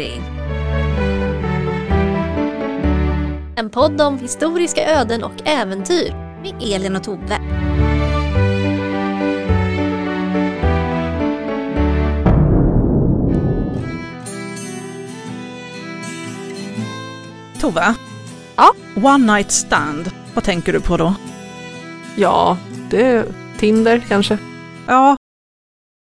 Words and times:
Bläddring. 0.00 0.22
En 3.56 3.70
podd 3.70 4.00
om 4.00 4.18
historiska 4.18 4.86
öden 4.86 5.24
och 5.24 5.48
äventyr 5.48 6.14
med 6.42 6.54
Elin 6.62 6.96
och 6.96 7.04
Tove. 7.04 7.40
Tove? 17.60 17.94
Ja? 18.56 18.70
One 18.96 19.32
night 19.32 19.50
stand, 19.50 20.10
vad 20.34 20.44
tänker 20.44 20.72
du 20.72 20.80
på 20.80 20.96
då? 20.96 21.14
Ja, 22.16 22.56
det 22.90 23.02
är 23.06 23.24
Tinder 23.58 24.02
kanske. 24.08 24.38
Ja, 24.86 25.16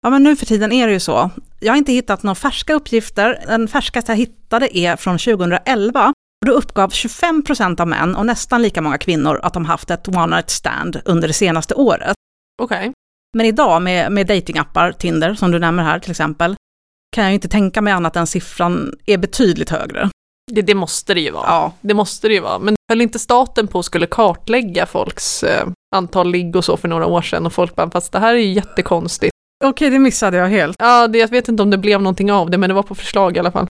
ja 0.05 0.09
men 0.09 0.23
nu 0.23 0.35
för 0.35 0.45
tiden 0.45 0.71
är 0.71 0.87
det 0.87 0.93
ju 0.93 0.99
så. 0.99 1.29
Jag 1.59 1.73
har 1.73 1.77
inte 1.77 1.91
hittat 1.91 2.23
några 2.23 2.35
färska 2.35 2.73
uppgifter. 2.73 3.43
Den 3.47 3.67
färskaste 3.67 4.11
jag 4.11 4.17
hittade 4.17 4.77
är 4.77 4.95
från 4.95 5.17
2011. 5.17 6.07
Och 6.41 6.47
då 6.47 6.51
uppgav 6.51 6.89
25 6.89 7.43
procent 7.43 7.79
av 7.79 7.87
män 7.87 8.15
och 8.15 8.25
nästan 8.25 8.61
lika 8.61 8.81
många 8.81 8.97
kvinnor 8.97 9.39
att 9.43 9.53
de 9.53 9.65
haft 9.65 9.91
ett 9.91 10.07
one 10.07 10.35
night 10.35 10.49
stand 10.49 11.01
under 11.05 11.27
det 11.27 11.33
senaste 11.33 11.75
året. 11.75 12.15
Okej. 12.61 12.91
Men 13.37 13.45
idag 13.45 13.81
med, 13.81 14.11
med 14.11 14.27
datingappar, 14.27 14.91
Tinder 14.91 15.33
som 15.33 15.51
du 15.51 15.59
nämner 15.59 15.83
här 15.83 15.99
till 15.99 16.11
exempel, 16.11 16.55
kan 17.15 17.23
jag 17.23 17.33
inte 17.33 17.47
tänka 17.47 17.81
mig 17.81 17.93
annat 17.93 18.15
än 18.15 18.27
siffran 18.27 18.93
är 19.05 19.17
betydligt 19.17 19.69
högre. 19.69 20.09
Det, 20.51 20.61
det 20.61 20.75
måste 20.75 21.13
det 21.13 21.21
ju 21.21 21.31
vara. 21.31 21.45
Ja, 21.47 21.73
Det 21.81 21.93
måste 21.93 22.27
det 22.27 22.33
ju 22.33 22.39
vara. 22.39 22.59
Men 22.59 22.75
höll 22.91 23.01
inte 23.01 23.19
staten 23.19 23.67
på 23.67 23.79
att 23.79 23.85
skulle 23.85 24.07
kartlägga 24.07 24.85
folks 24.85 25.43
eh, 25.43 25.67
antal 25.95 26.31
ligg 26.31 26.55
och 26.55 26.65
så 26.65 26.77
för 26.77 26.87
några 26.87 27.05
år 27.05 27.21
sedan 27.21 27.45
och 27.45 27.53
folk 27.53 27.75
bara, 27.75 27.91
fast 27.91 28.11
det 28.11 28.19
här 28.19 28.33
är 28.33 28.39
ju 28.39 28.53
jättekonstigt. 28.53 29.34
Okej 29.69 29.89
det 29.89 29.99
missade 29.99 30.37
jag 30.37 30.47
helt. 30.47 30.75
Ja, 30.79 31.07
det, 31.07 31.17
jag 31.17 31.27
vet 31.27 31.47
inte 31.47 31.63
om 31.63 31.69
det 31.69 31.77
blev 31.77 32.01
någonting 32.01 32.31
av 32.31 32.49
det, 32.49 32.57
men 32.57 32.69
det 32.69 32.73
var 32.73 32.83
på 32.83 32.95
förslag 32.95 33.37
i 33.37 33.39
alla 33.39 33.51
fall. 33.51 33.67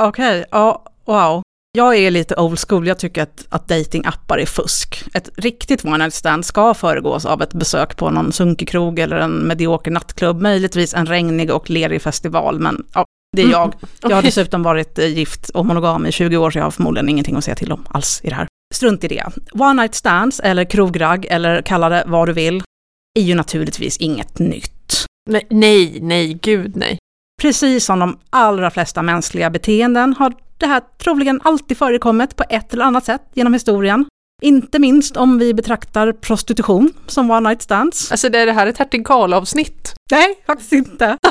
Okej, 0.00 0.44
ja, 0.50 0.84
wow. 1.04 1.42
Jag 1.72 1.96
är 1.96 2.10
lite 2.10 2.36
old 2.36 2.58
school, 2.68 2.86
jag 2.86 2.98
tycker 2.98 3.22
att, 3.22 3.46
att 3.48 3.68
datingappar 3.68 4.38
är 4.38 4.46
fusk. 4.46 5.04
Ett 5.14 5.30
riktigt 5.36 5.84
one 5.84 5.98
night 5.98 6.14
stand 6.14 6.44
ska 6.44 6.74
föregås 6.74 7.26
av 7.26 7.42
ett 7.42 7.52
besök 7.52 7.96
på 7.96 8.10
någon 8.10 8.32
sunkig 8.32 8.68
krog 8.68 8.98
eller 8.98 9.16
en 9.16 9.46
medioker 9.46 9.90
nattklubb, 9.90 10.42
möjligtvis 10.42 10.94
en 10.94 11.06
regnig 11.06 11.50
och 11.50 11.70
lerig 11.70 12.02
festival, 12.02 12.60
men 12.60 12.84
ja, 12.94 13.04
det 13.36 13.42
är 13.42 13.46
Mm, 13.46 13.52
jag. 13.52 13.74
Jag 14.10 14.16
har 14.16 14.22
dessutom 14.22 14.62
varit 14.62 14.98
eh, 14.98 15.06
gift 15.06 15.48
och 15.48 15.66
monogam 15.66 16.06
i 16.06 16.12
20 16.12 16.36
år, 16.36 16.50
så 16.50 16.58
jag 16.58 16.64
har 16.64 16.70
förmodligen 16.70 17.08
ingenting 17.08 17.36
att 17.36 17.44
säga 17.44 17.54
till 17.54 17.72
om 17.72 17.86
alls 17.88 18.20
i 18.24 18.28
det 18.28 18.34
här. 18.34 18.46
Strunt 18.74 19.04
i 19.04 19.08
det. 19.08 19.24
One 19.52 19.82
night 19.82 19.94
stands, 19.94 20.40
eller 20.40 20.64
krogragg, 20.64 21.26
eller 21.30 21.62
kalla 21.62 21.88
det 21.88 22.04
vad 22.06 22.28
du 22.28 22.32
vill, 22.32 22.62
är 23.18 23.22
ju 23.22 23.34
naturligtvis 23.34 23.96
inget 23.96 24.38
nytt. 24.38 24.72
Nej, 25.30 25.46
nej, 25.50 25.98
nej, 26.00 26.38
gud 26.42 26.76
nej. 26.76 26.98
Precis 27.42 27.84
som 27.84 27.98
de 27.98 28.18
allra 28.30 28.70
flesta 28.70 29.02
mänskliga 29.02 29.50
beteenden 29.50 30.14
har 30.18 30.34
det 30.58 30.66
här 30.66 30.82
troligen 30.98 31.40
alltid 31.44 31.78
förekommit 31.78 32.36
på 32.36 32.44
ett 32.48 32.74
eller 32.74 32.84
annat 32.84 33.04
sätt 33.04 33.22
genom 33.34 33.52
historien. 33.52 34.06
Inte 34.42 34.78
minst 34.78 35.16
om 35.16 35.38
vi 35.38 35.54
betraktar 35.54 36.12
prostitution 36.12 36.92
som 37.06 37.30
one 37.30 37.48
night 37.48 37.62
stands. 37.62 38.10
Alltså 38.10 38.28
det 38.28 38.38
är 38.38 38.46
det 38.46 38.52
här 38.52 38.66
ett 38.66 38.78
Hertig 38.78 39.06
Karl-avsnitt. 39.06 39.94
Nej, 40.10 40.42
faktiskt 40.46 40.72
inte. 40.72 41.06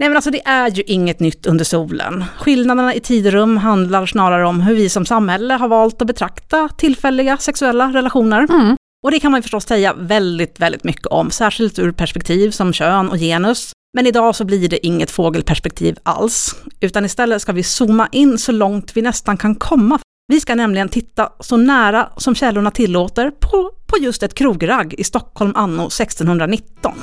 Nej 0.00 0.08
men 0.08 0.16
alltså 0.16 0.30
det 0.30 0.46
är 0.46 0.70
ju 0.70 0.82
inget 0.82 1.20
nytt 1.20 1.46
under 1.46 1.64
solen. 1.64 2.24
Skillnaderna 2.38 2.94
i 2.94 3.00
tid 3.00 3.26
och 3.26 3.32
rum 3.32 3.56
handlar 3.56 4.06
snarare 4.06 4.46
om 4.46 4.60
hur 4.60 4.74
vi 4.74 4.88
som 4.88 5.06
samhälle 5.06 5.54
har 5.54 5.68
valt 5.68 6.02
att 6.02 6.06
betrakta 6.06 6.68
tillfälliga 6.68 7.36
sexuella 7.36 7.92
relationer. 7.92 8.46
Mm. 8.50 8.76
Och 9.04 9.10
det 9.10 9.20
kan 9.20 9.30
man 9.30 9.38
ju 9.38 9.42
förstås 9.42 9.64
säga 9.64 9.94
väldigt, 9.94 10.60
väldigt 10.60 10.84
mycket 10.84 11.06
om, 11.06 11.30
särskilt 11.30 11.78
ur 11.78 11.92
perspektiv 11.92 12.50
som 12.50 12.72
kön 12.72 13.08
och 13.08 13.16
genus. 13.16 13.72
Men 13.94 14.06
idag 14.06 14.36
så 14.36 14.44
blir 14.44 14.68
det 14.68 14.86
inget 14.86 15.10
fågelperspektiv 15.10 15.96
alls, 16.02 16.54
utan 16.80 17.04
istället 17.04 17.42
ska 17.42 17.52
vi 17.52 17.62
zooma 17.62 18.08
in 18.12 18.38
så 18.38 18.52
långt 18.52 18.96
vi 18.96 19.02
nästan 19.02 19.36
kan 19.36 19.54
komma. 19.54 19.98
Vi 20.32 20.40
ska 20.40 20.54
nämligen 20.54 20.88
titta 20.88 21.32
så 21.40 21.56
nära 21.56 22.08
som 22.16 22.34
källorna 22.34 22.70
tillåter 22.70 23.30
på, 23.30 23.70
på 23.86 23.98
just 24.00 24.22
ett 24.22 24.34
krogragg 24.34 24.94
i 24.98 25.04
Stockholm 25.04 25.52
anno 25.56 25.86
1619. 25.86 26.94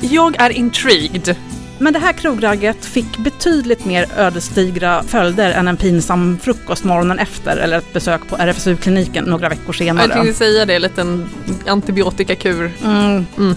Jag 0.00 0.40
är 0.40 0.50
intrigued. 0.50 1.36
Men 1.82 1.92
det 1.92 1.98
här 1.98 2.12
krogragget 2.12 2.84
fick 2.84 3.18
betydligt 3.18 3.84
mer 3.84 4.06
ödesdigra 4.16 5.02
följder 5.02 5.50
än 5.50 5.68
en 5.68 5.76
pinsam 5.76 6.38
frukost 6.42 6.84
morgonen 6.84 7.18
efter 7.18 7.56
eller 7.56 7.78
ett 7.78 7.92
besök 7.92 8.28
på 8.28 8.36
RFSU-kliniken 8.36 9.24
några 9.24 9.48
veckor 9.48 9.72
senare. 9.72 10.06
Jag 10.06 10.12
tänkte 10.12 10.34
säga 10.34 10.66
det, 10.66 10.74
en 10.74 10.82
liten 10.82 11.28
antibiotikakur. 11.66 12.72
Mm. 12.84 13.26
Mm. 13.38 13.56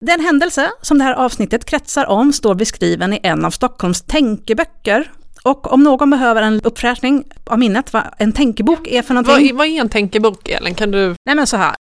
Den 0.00 0.20
händelse 0.20 0.70
som 0.82 0.98
det 0.98 1.04
här 1.04 1.14
avsnittet 1.14 1.64
kretsar 1.64 2.06
om 2.06 2.32
står 2.32 2.54
beskriven 2.54 3.12
i 3.12 3.20
en 3.22 3.44
av 3.44 3.50
Stockholms 3.50 4.02
tänkeböcker. 4.02 5.10
Och 5.44 5.72
om 5.72 5.82
någon 5.82 6.10
behöver 6.10 6.42
en 6.42 6.60
uppfräschning 6.64 7.24
av 7.44 7.58
minnet 7.58 7.92
vad 7.92 8.02
en 8.18 8.32
tänkebok 8.32 8.86
är 8.86 9.02
för 9.02 9.14
någonting. 9.14 9.32
Vad, 9.34 9.42
är- 9.42 9.54
vad 9.54 9.66
är 9.66 9.80
en 9.80 9.88
tänkebok, 9.88 10.48
Elin? 10.48 10.74
Kan 10.74 10.90
du... 10.90 11.14
Nej 11.26 11.34
men 11.36 11.46
så 11.46 11.56
här. 11.56 11.74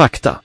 Fakta. 0.00 0.40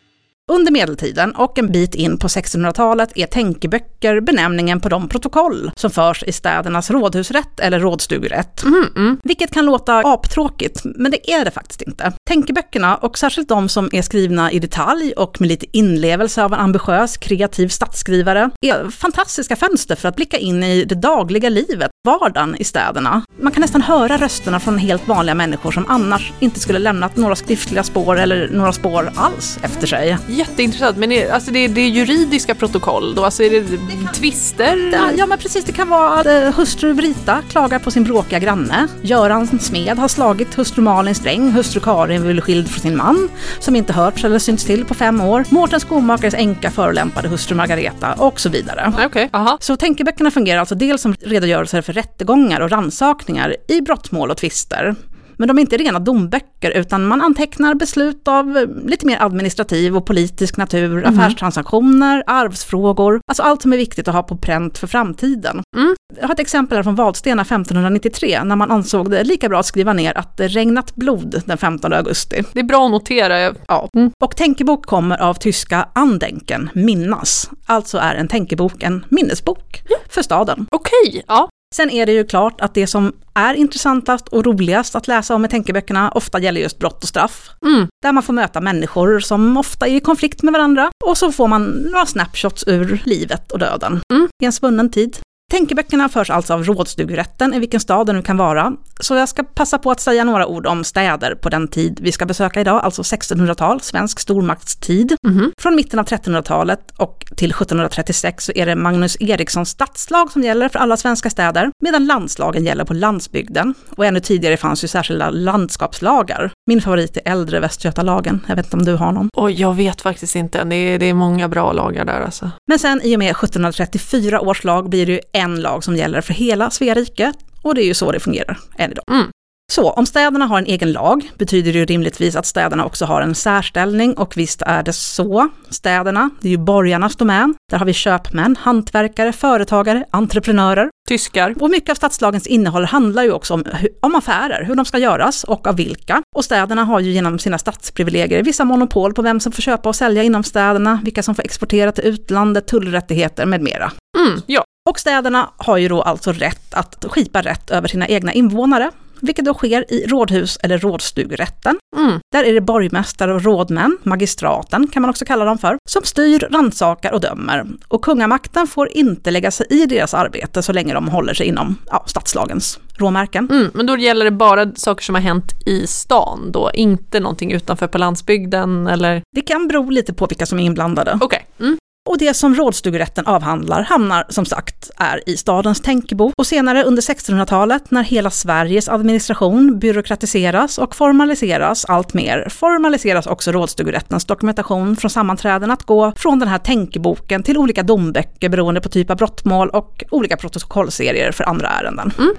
Under 0.52 0.72
medeltiden 0.72 1.36
och 1.36 1.60
en 1.60 1.72
bit 1.72 1.96
in 1.96 2.18
på 2.18 2.28
1600-talet 2.28 3.12
är 3.16 3.26
tänkeböcker 3.26 4.22
benämningen 4.22 4.82
på 4.82 4.90
de 4.90 5.10
protokoll 5.10 5.72
som 5.76 5.92
förs 5.92 6.24
i 6.24 6.32
städernas 6.32 6.92
rådhusrätt 6.92 7.60
eller 7.60 7.80
rådstugurätt. 7.80 8.64
Mm, 8.64 8.86
mm. 8.96 9.18
Vilket 9.24 9.54
kan 9.54 9.66
låta 9.66 9.98
aptråkigt, 9.98 10.82
men 10.84 11.12
det 11.12 11.32
är 11.32 11.46
det 11.46 11.52
faktiskt 11.52 11.82
inte. 11.82 12.14
Tänkeböckerna, 12.30 12.98
och 12.98 13.18
särskilt 13.18 13.50
de 13.50 13.70
som 13.70 13.90
är 13.92 14.02
skrivna 14.02 14.52
i 14.52 14.60
detalj 14.60 15.14
och 15.14 15.42
med 15.42 15.48
lite 15.48 15.78
inlevelse 15.78 16.44
av 16.44 16.54
en 16.54 16.60
ambitiös, 16.60 17.18
kreativ 17.18 17.68
stadsskrivare, 17.68 18.50
är 18.62 18.90
fantastiska 18.90 19.56
fönster 19.56 19.96
för 19.96 20.08
att 20.08 20.16
blicka 20.16 20.38
in 20.38 20.64
i 20.64 20.86
det 20.86 20.96
dagliga 20.96 21.50
livet, 21.50 21.92
vardagen 22.08 22.56
i 22.60 22.64
städerna. 22.64 23.22
Man 23.42 23.52
kan 23.52 23.62
nästan 23.62 23.82
höra 23.82 24.18
rösterna 24.18 24.60
från 24.60 24.78
helt 24.78 25.08
vanliga 25.08 25.36
människor 25.36 25.72
som 25.72 25.86
annars 25.88 26.34
inte 26.40 26.60
skulle 26.60 26.80
lämnat 26.80 27.16
några 27.16 27.36
skriftliga 27.36 27.84
spår 27.84 28.20
eller 28.20 28.50
några 28.52 28.74
spår 28.74 29.12
alls 29.16 29.60
efter 29.64 29.88
sig. 29.88 30.18
Jätteintressant, 30.36 30.98
men 30.98 31.12
är, 31.12 31.32
alltså 31.32 31.52
det, 31.52 31.60
är, 31.60 31.70
det 31.70 31.82
är 31.82 31.90
juridiska 31.90 32.56
protokoll 32.56 33.16
då? 33.16 33.26
Alltså 33.26 33.44
är 33.44 33.50
det 33.50 34.14
tvister? 34.14 34.90
Ja, 34.94 35.12
ja 35.18 35.26
men 35.26 35.38
precis, 35.38 35.66
det 35.66 35.72
kan 35.72 35.90
vara 35.90 36.20
att 36.20 36.26
eh, 36.26 36.54
hustru 36.54 36.94
Brita 36.94 37.42
klagar 37.50 37.80
på 37.80 37.92
sin 37.92 38.04
bråkiga 38.04 38.40
granne. 38.40 38.88
Göran 39.02 39.60
Smed 39.60 39.98
har 39.98 40.08
slagit 40.08 40.56
hustru 40.56 40.82
Malin 40.82 41.16
sträng, 41.16 41.52
hustru 41.52 41.80
Karin 41.80 42.28
vill 42.28 42.42
skild 42.42 42.70
från 42.70 42.82
sin 42.82 42.98
man, 42.98 43.30
som 43.60 43.76
inte 43.76 43.94
hörts 43.94 44.26
eller 44.26 44.40
synts 44.40 44.64
till 44.64 44.86
på 44.86 44.94
fem 44.94 45.22
år. 45.22 45.46
Mårten 45.50 45.80
Skomakares 45.80 46.34
änka 46.34 46.72
förolämpade 46.72 47.28
hustru 47.28 47.56
Margareta 47.56 48.14
och 48.14 48.40
så 48.40 48.50
vidare. 48.50 48.94
Okej, 49.06 49.30
aha. 49.34 49.58
Så 49.62 49.76
tänkeböckerna 49.76 50.32
fungerar 50.32 50.60
alltså 50.60 50.76
dels 50.76 51.02
som 51.02 51.14
redogörelser 51.14 51.82
för 51.82 51.94
rättegångar 51.94 52.62
och 52.62 52.70
rannsakningar 52.70 53.56
i 53.68 53.82
brottmål 53.82 54.32
och 54.32 54.38
tvister. 54.38 54.96
Men 55.38 55.48
de 55.48 55.58
är 55.58 55.62
inte 55.62 55.78
rena 55.78 56.00
domböcker, 56.00 56.72
utan 56.72 57.08
man 57.08 57.22
antecknar 57.22 57.74
beslut 57.74 58.28
av 58.28 58.58
eh, 58.58 58.88
lite 58.88 59.06
mer 59.06 59.18
administrativ 59.22 59.98
och 59.98 60.06
politisk 60.06 60.58
natur, 60.58 61.06
affärstransaktioner, 61.06 62.24
arvsfrågor, 62.28 63.20
alltså 63.28 63.44
allt 63.44 63.62
som 63.62 63.74
är 63.74 63.78
viktigt 63.78 64.08
att 64.08 64.16
ha 64.16 64.24
på 64.24 64.38
pränt 64.38 64.78
för 64.78 64.88
framtiden. 64.88 65.64
Mm. 65.78 65.96
Jag 66.22 66.28
har 66.28 66.34
ett 66.34 66.40
exempel 66.40 66.76
här 66.76 66.84
från 66.84 66.96
Vadstena 66.96 67.42
1593, 67.42 68.44
när 68.44 68.56
man 68.56 68.72
ansåg 68.72 69.12
det 69.12 69.24
lika 69.24 69.50
bra 69.50 69.60
att 69.60 69.66
skriva 69.66 69.94
ner 69.94 70.18
att 70.18 70.38
det 70.38 70.48
regnat 70.48 70.96
blod 70.96 71.42
den 71.46 71.58
15 71.58 71.94
augusti. 71.94 72.44
Det 72.54 72.60
är 72.60 72.64
bra 72.64 72.86
att 72.86 72.92
notera. 72.92 73.54
Ja. 73.68 73.90
Mm. 73.96 74.12
Och 74.24 74.36
tänkebok 74.36 74.86
kommer 74.86 75.22
av 75.22 75.34
tyska 75.34 75.88
andenken, 75.94 76.70
minnas. 76.74 77.50
Alltså 77.66 77.98
är 77.98 78.16
en 78.16 78.28
tänkebok 78.28 78.84
en 78.84 79.06
minnesbok 79.10 79.84
för 80.10 80.22
staden. 80.22 80.68
Okej, 80.72 81.24
ja. 81.28 81.50
Sen 81.76 81.90
är 81.90 82.06
det 82.06 82.12
ju 82.12 82.24
klart 82.24 82.62
att 82.62 82.74
det 82.74 82.88
som 82.88 83.14
är 83.34 83.54
intressantast 83.54 84.28
och 84.28 84.46
roligast 84.46 84.96
att 84.96 85.08
läsa 85.08 85.36
om 85.36 85.46
i 85.46 85.48
tänkeböckerna 85.48 86.12
ofta 86.12 86.40
gäller 86.40 86.62
just 86.62 86.80
brott 86.80 87.04
och 87.04 87.10
straff. 87.10 87.50
Mm. 87.66 87.88
Där 88.04 88.12
man 88.12 88.24
får 88.24 88.34
möta 88.34 88.62
människor 88.62 89.20
som 89.20 89.58
ofta 89.58 89.88
är 89.88 89.96
i 89.96 90.00
konflikt 90.00 90.44
med 90.44 90.54
varandra 90.54 90.92
och 91.06 91.18
så 91.18 91.32
får 91.32 91.48
man 91.48 91.66
några 91.66 92.06
snapshots 92.06 92.64
ur 92.68 93.02
livet 93.06 93.52
och 93.52 93.60
döden 93.60 94.02
Mm. 94.14 94.28
i 94.44 94.46
en 94.46 94.54
svunnen 94.54 94.92
tid. 94.92 95.18
Tänkeböckerna 95.56 96.10
förs 96.10 96.30
alltså 96.30 96.54
av 96.54 96.64
rådstugurätten 96.64 97.54
i 97.54 97.60
vilken 97.60 97.80
stad 97.80 98.08
det 98.08 98.14
nu 98.14 98.22
kan 98.22 98.38
vara. 98.38 98.74
Så 99.00 99.16
jag 99.16 99.30
ska 99.30 99.44
passa 99.44 99.78
på 99.78 99.92
att 99.92 100.00
säga 100.00 100.24
några 100.24 100.48
ord 100.48 100.68
om 100.68 100.84
städer 100.84 101.36
på 101.36 101.50
den 101.50 101.68
tid 101.68 102.00
vi 102.02 102.12
ska 102.12 102.26
besöka 102.26 102.62
idag, 102.62 102.82
alltså 102.84 103.02
1600-tal, 103.02 103.82
svensk 103.82 104.20
stormaktstid. 104.20 105.16
Mhm. 105.28 105.52
Från 105.62 105.76
mitten 105.76 106.00
av 106.00 106.06
1300-talet 106.06 106.80
och 106.98 107.26
till 107.38 107.52
1736 107.52 108.46
så 108.46 108.52
är 108.56 108.66
det 108.66 108.76
Magnus 108.76 109.18
Erikssons 109.20 109.70
stadslag 109.70 110.32
som 110.32 110.44
gäller 110.44 110.70
för 110.70 110.80
alla 110.80 110.98
svenska 110.98 111.30
städer, 111.30 111.72
medan 111.84 112.06
landslagen 112.06 112.64
gäller 112.64 112.86
på 112.86 112.94
landsbygden. 112.94 113.74
Och 113.90 114.06
ännu 114.06 114.20
tidigare 114.20 114.58
fanns 114.58 114.84
ju 114.84 114.88
särskilda 114.88 115.30
landskapslagar. 115.30 116.52
Min 116.68 116.82
favorit 116.82 117.18
är 117.18 117.32
äldre 117.32 117.60
Västgötalagen, 117.60 118.46
jag 118.48 118.56
vet 118.56 118.66
inte 118.66 118.78
om 118.78 118.86
du 118.86 118.96
har 118.96 119.12
någon. 119.12 119.30
Oj, 119.34 119.62
jag 119.62 119.74
vet 119.74 120.02
faktiskt 120.02 120.36
inte. 120.36 120.64
Det 120.64 120.76
är, 120.76 121.00
det 121.00 121.06
är 121.06 121.14
många 121.14 121.50
bra 121.50 121.72
lagar 121.72 122.06
där 122.06 122.22
alltså. 122.22 122.52
Men 122.68 122.80
sen 122.80 123.02
i 123.04 123.16
och 123.16 123.20
med 123.20 123.32
1734 123.32 124.42
års 124.42 124.64
lag 124.64 124.90
blir 124.90 125.06
det 125.06 125.12
ju 125.12 125.20
en 125.32 125.45
lag 125.48 125.84
som 125.84 125.96
gäller 125.96 126.22
för 126.22 126.34
hela 126.34 126.70
Svea 126.70 126.94
rike. 126.94 127.34
Och 127.62 127.76
det 127.76 127.84
är 127.84 127.86
ju 127.86 127.94
så 127.94 128.12
det 128.12 128.20
fungerar 128.20 128.60
än 128.78 128.92
idag. 128.92 129.06
Mm. 129.12 129.28
Så 129.72 129.92
om 129.92 130.06
städerna 130.06 130.46
har 130.46 130.58
en 130.58 130.66
egen 130.66 130.92
lag 130.92 131.32
betyder 131.38 131.74
det 131.74 131.80
ju 131.80 131.86
rimligtvis 131.86 132.36
att 132.36 132.46
städerna 132.46 132.86
också 132.86 133.06
har 133.06 133.22
en 133.22 133.36
särställning 133.36 134.14
och 134.14 134.38
visst 134.38 134.62
är 134.62 134.84
det 134.84 134.94
så. 134.94 135.50
Städerna, 135.70 136.30
det 136.42 136.48
är 136.48 136.52
ju 136.52 136.58
borgarnas 136.58 137.16
domän. 137.16 137.56
Där 137.72 137.78
har 137.78 137.86
vi 137.86 137.94
köpmän, 137.94 138.56
hantverkare, 138.60 139.34
företagare, 139.34 140.06
entreprenörer. 140.12 140.90
Tyskar. 141.08 141.56
Och 141.60 141.70
mycket 141.70 141.90
av 141.90 141.96
stadslagens 141.96 142.48
innehåll 142.48 142.86
handlar 142.86 143.24
ju 143.24 143.32
också 143.32 143.54
om, 143.54 143.64
om 144.02 144.16
affärer, 144.16 144.64
hur 144.64 144.76
de 144.76 144.86
ska 144.86 144.98
göras 144.98 145.44
och 145.44 145.68
av 145.68 145.76
vilka. 145.76 146.22
Och 146.36 146.46
städerna 146.46 146.84
har 146.84 147.00
ju 147.00 147.12
genom 147.12 147.40
sina 147.40 147.58
stadsprivilegier 147.58 148.44
vissa 148.44 148.66
monopol 148.66 149.14
på 149.14 149.22
vem 149.22 149.40
som 149.40 149.52
får 149.52 149.62
köpa 149.62 149.90
och 149.90 149.96
sälja 149.96 150.24
inom 150.24 150.44
städerna, 150.44 151.00
vilka 151.04 151.24
som 151.24 151.36
får 151.36 151.44
exportera 151.44 151.92
till 151.92 152.04
utlandet, 152.04 152.68
tullrättigheter 152.68 153.46
med 153.46 153.62
mera. 153.62 153.92
Mm, 154.18 154.42
ja. 154.46 154.64
Och 154.90 155.00
städerna 155.00 155.50
har 155.58 155.78
ju 155.78 155.88
då 155.88 156.02
alltså 156.02 156.32
rätt 156.32 156.74
att 156.74 157.06
skipa 157.10 157.42
rätt 157.42 157.70
över 157.70 157.88
sina 157.88 158.08
egna 158.08 158.34
invånare, 158.34 158.92
vilket 159.22 159.46
då 159.46 159.54
sker 159.54 159.94
i 159.94 160.06
rådhus 160.08 160.58
eller 160.64 160.78
rådstugrätten. 160.78 161.78
Mm. 161.98 162.20
Där 162.32 162.44
är 162.44 162.54
det 162.54 162.62
borgmästare 162.62 163.34
och 163.34 163.44
rådmän, 163.44 163.98
magistraten 164.04 164.88
kan 164.88 165.02
man 165.02 165.10
också 165.10 165.26
kalla 165.26 165.46
dem 165.46 165.58
för, 165.58 165.78
som 165.90 166.04
styr, 166.04 166.48
rannsakar 166.52 167.14
och 167.14 167.22
dömer. 167.22 167.66
Och 167.88 168.02
kungamakten 168.02 168.68
får 168.68 168.90
inte 168.92 169.32
lägga 169.32 169.52
sig 169.52 169.66
i 169.70 169.86
deras 169.86 170.14
arbete 170.14 170.64
så 170.64 170.74
länge 170.74 170.94
de 170.94 171.08
håller 171.08 171.34
sig 171.34 171.48
inom 171.48 171.76
ja, 171.92 172.04
stadslagens 172.08 172.80
råmärken. 172.98 173.50
Mm, 173.52 173.72
men 173.74 173.86
då 173.86 173.98
gäller 173.98 174.26
det 174.26 174.32
bara 174.32 174.76
saker 174.76 175.04
som 175.04 175.16
har 175.16 175.22
hänt 175.22 175.52
i 175.66 175.88
stan 175.88 176.52
då, 176.52 176.72
inte 176.74 177.20
någonting 177.20 177.52
utanför 177.52 177.88
på 177.88 177.98
landsbygden 177.98 178.88
eller? 178.88 179.22
Det 179.36 179.42
kan 179.42 179.68
bero 179.68 179.90
lite 179.90 180.14
på 180.14 180.26
vilka 180.26 180.46
som 180.46 180.60
är 180.60 180.64
inblandade. 180.64 181.20
Okej. 181.22 181.26
Okay. 181.58 181.68
Mm. 181.68 181.78
Och 182.10 182.18
det 182.18 182.34
som 182.34 182.56
rådstugerätten 182.56 183.26
avhandlar 183.26 183.82
hamnar 183.82 184.26
som 184.30 184.46
sagt 184.46 184.92
är 184.98 185.30
i 185.30 185.38
stadens 185.38 185.82
tänkebok 185.82 186.34
och 186.38 186.48
senare 186.48 186.84
under 186.84 187.02
1600-talet 187.02 187.92
när 187.92 188.04
hela 188.04 188.30
Sveriges 188.30 188.90
administration 188.90 189.80
byråkratiseras 189.80 190.78
och 190.78 190.96
formaliseras 190.96 191.86
allt 191.86 192.14
mer 192.14 192.50
formaliseras 192.50 193.28
också 193.28 193.52
rådstugerättens 193.52 194.26
dokumentation 194.26 194.96
från 194.96 195.12
sammanträden 195.12 195.72
att 195.72 195.84
gå 195.84 196.14
från 196.16 196.40
den 196.40 196.48
här 196.48 196.60
tänkeboken 196.60 197.44
till 197.44 197.58
olika 197.58 197.84
domböcker 197.84 198.50
beroende 198.50 198.82
på 198.82 198.90
typ 198.90 199.10
av 199.10 199.18
brottmål 199.18 199.70
och 199.70 200.04
olika 200.12 200.38
protokollserier 200.38 201.32
för 201.32 201.44
andra 201.44 201.68
ärenden. 201.68 202.12
Mm. 202.18 202.36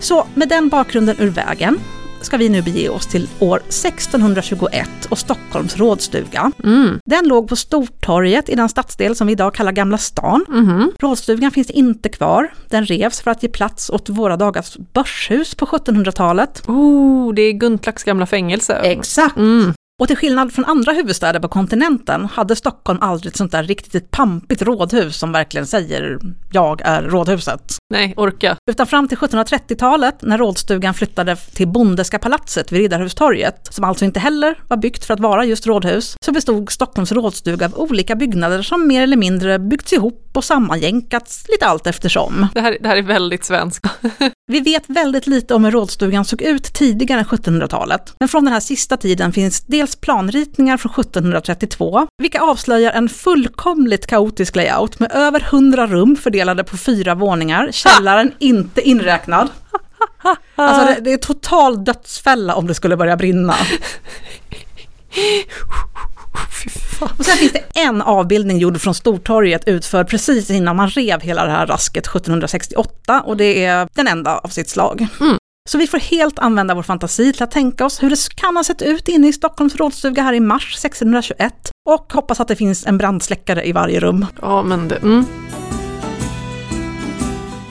Så 0.00 0.26
med 0.34 0.48
den 0.48 0.68
bakgrunden 0.68 1.16
ur 1.18 1.30
vägen 1.30 1.78
ska 2.20 2.36
vi 2.36 2.48
nu 2.48 2.62
bege 2.62 2.88
oss 2.88 3.06
till 3.06 3.28
år 3.38 3.56
1621 3.56 4.88
och 5.08 5.18
Stockholms 5.18 5.76
rådstuga. 5.76 6.52
Mm. 6.64 6.98
Den 7.04 7.28
låg 7.28 7.48
på 7.48 7.56
Stortorget 7.56 8.48
i 8.48 8.54
den 8.54 8.68
stadsdel 8.68 9.16
som 9.16 9.26
vi 9.26 9.32
idag 9.32 9.54
kallar 9.54 9.72
Gamla 9.72 9.98
stan. 9.98 10.44
Mm. 10.48 10.90
Rådstugan 10.98 11.50
finns 11.50 11.70
inte 11.70 12.08
kvar. 12.08 12.52
Den 12.68 12.86
revs 12.86 13.20
för 13.20 13.30
att 13.30 13.42
ge 13.42 13.48
plats 13.48 13.90
åt 13.90 14.08
våra 14.08 14.36
dagars 14.36 14.76
börshus 14.92 15.54
på 15.54 15.66
1700-talet. 15.66 16.62
Oh, 16.66 17.34
det 17.34 17.42
är 17.42 17.52
Guntlacks 17.52 18.04
gamla 18.04 18.26
fängelse. 18.26 18.74
Exakt! 18.74 19.36
Mm. 19.36 19.72
Och 20.00 20.06
till 20.06 20.16
skillnad 20.16 20.52
från 20.52 20.64
andra 20.64 20.92
huvudstäder 20.92 21.40
på 21.40 21.48
kontinenten 21.48 22.26
hade 22.26 22.56
Stockholm 22.56 22.98
aldrig 23.02 23.30
ett 23.30 23.36
sånt 23.36 23.52
där 23.52 23.62
riktigt 23.62 24.10
pampigt 24.10 24.62
rådhus 24.62 25.16
som 25.16 25.32
verkligen 25.32 25.66
säger 25.66 26.18
“jag 26.52 26.80
är 26.84 27.02
rådhuset”. 27.02 27.76
Nej, 27.92 28.14
orka. 28.16 28.56
Utan 28.70 28.86
fram 28.86 29.08
till 29.08 29.18
1730-talet 29.18 30.22
när 30.22 30.38
rådstugan 30.38 30.94
flyttade 30.94 31.36
till 31.36 31.68
Bondeska 31.68 32.18
palatset 32.18 32.72
vid 32.72 32.80
Riddarhustorget, 32.80 33.68
som 33.70 33.84
alltså 33.84 34.04
inte 34.04 34.20
heller 34.20 34.58
var 34.68 34.76
byggt 34.76 35.04
för 35.04 35.14
att 35.14 35.20
vara 35.20 35.44
just 35.44 35.66
rådhus, 35.66 36.14
så 36.24 36.32
bestod 36.32 36.70
Stockholms 36.70 37.12
rådstuga 37.12 37.66
av 37.66 37.74
olika 37.74 38.14
byggnader 38.14 38.62
som 38.62 38.88
mer 38.88 39.02
eller 39.02 39.16
mindre 39.16 39.58
byggts 39.58 39.92
ihop 39.92 40.30
och 40.32 40.44
sammanjänkats 40.44 41.44
lite 41.48 41.66
allt 41.66 41.86
eftersom. 41.86 42.46
Det 42.54 42.60
här, 42.60 42.78
det 42.80 42.88
här 42.88 42.96
är 42.96 43.02
väldigt 43.02 43.44
svenskt. 43.44 43.86
Vi 44.52 44.60
vet 44.60 44.84
väldigt 44.86 45.26
lite 45.26 45.54
om 45.54 45.64
hur 45.64 45.70
rådstugan 45.70 46.24
såg 46.24 46.42
ut 46.42 46.64
tidigare 46.74 47.20
än 47.20 47.26
1700-talet, 47.26 48.14
men 48.20 48.28
från 48.28 48.44
den 48.44 48.52
här 48.52 48.60
sista 48.60 48.96
tiden 48.96 49.32
finns 49.32 49.60
dels 49.60 49.89
planritningar 49.96 50.76
från 50.76 50.92
1732, 50.92 52.06
vilka 52.18 52.40
avslöjar 52.40 52.92
en 52.92 53.08
fullkomligt 53.08 54.06
kaotisk 54.06 54.56
layout 54.56 54.98
med 54.98 55.12
över 55.12 55.40
100 55.40 55.86
rum 55.86 56.16
fördelade 56.16 56.64
på 56.64 56.76
fyra 56.76 57.14
våningar, 57.14 57.68
källaren 57.72 58.32
inte 58.38 58.80
inräknad. 58.88 59.48
Alltså 60.56 60.86
det, 60.86 61.00
det 61.00 61.12
är 61.12 61.18
total 61.18 61.84
dödsfälla 61.84 62.54
om 62.54 62.66
det 62.66 62.74
skulle 62.74 62.96
börja 62.96 63.16
brinna. 63.16 63.54
Och 67.00 67.24
sen 67.24 67.36
finns 67.36 67.52
det 67.52 67.80
en 67.80 68.02
avbildning 68.02 68.58
gjord 68.58 68.80
från 68.80 68.94
Stortorget 68.94 69.68
utförd 69.68 70.08
precis 70.08 70.50
innan 70.50 70.76
man 70.76 70.90
rev 70.90 71.20
hela 71.20 71.44
det 71.44 71.52
här 71.52 71.66
rasket 71.66 72.06
1768 72.06 73.20
och 73.20 73.36
det 73.36 73.64
är 73.64 73.88
den 73.94 74.06
enda 74.06 74.38
av 74.38 74.48
sitt 74.48 74.68
slag. 74.68 75.06
Mm. 75.20 75.36
Så 75.70 75.78
vi 75.78 75.86
får 75.86 75.98
helt 75.98 76.38
använda 76.38 76.74
vår 76.74 76.82
fantasi 76.82 77.32
till 77.32 77.42
att 77.42 77.50
tänka 77.50 77.84
oss 77.84 78.02
hur 78.02 78.10
det 78.10 78.34
kan 78.34 78.56
ha 78.56 78.64
sett 78.64 78.82
ut 78.82 79.08
inne 79.08 79.28
i 79.28 79.32
Stockholms 79.32 79.76
rådstuga 79.76 80.22
här 80.22 80.32
i 80.32 80.40
mars 80.40 80.74
1621 80.74 81.70
och 81.88 82.12
hoppas 82.12 82.40
att 82.40 82.48
det 82.48 82.56
finns 82.56 82.86
en 82.86 82.98
brandsläckare 82.98 83.68
i 83.68 83.72
varje 83.72 84.00
rum. 84.00 84.26
Ja, 84.42 84.62
men 84.62 84.88
det... 84.88 84.96
Mm. 84.96 85.24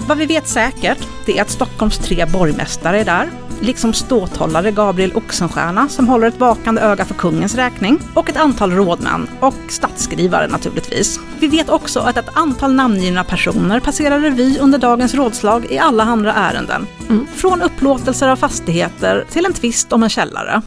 Vad 0.09 0.17
vi 0.17 0.25
vet 0.25 0.47
säkert, 0.47 1.07
det 1.25 1.37
är 1.37 1.41
att 1.41 1.49
Stockholms 1.49 1.97
tre 1.97 2.25
borgmästare 2.25 2.99
är 2.99 3.05
där, 3.05 3.29
liksom 3.61 3.93
ståthållare 3.93 4.71
Gabriel 4.71 5.15
Oxenstierna 5.15 5.89
som 5.89 6.07
håller 6.07 6.27
ett 6.27 6.39
vakande 6.39 6.81
öga 6.81 7.05
för 7.05 7.13
kungens 7.13 7.55
räkning 7.55 7.99
och 8.15 8.29
ett 8.29 8.37
antal 8.37 8.71
rådmän 8.71 9.29
och 9.39 9.55
statsskrivare 9.67 10.47
naturligtvis. 10.47 11.19
Vi 11.39 11.47
vet 11.47 11.69
också 11.69 11.99
att 11.99 12.17
ett 12.17 12.29
antal 12.33 12.73
namngivna 12.73 13.23
personer 13.23 13.79
passerar 13.79 14.19
revy 14.19 14.57
under 14.59 14.79
dagens 14.79 15.13
rådslag 15.13 15.65
i 15.71 15.77
alla 15.77 16.03
andra 16.03 16.33
ärenden. 16.33 16.87
Mm. 17.09 17.27
Från 17.27 17.61
upplåtelser 17.61 18.27
av 18.27 18.35
fastigheter 18.35 19.25
till 19.29 19.45
en 19.45 19.53
tvist 19.53 19.93
om 19.93 20.03
en 20.03 20.09
källare. 20.09 20.61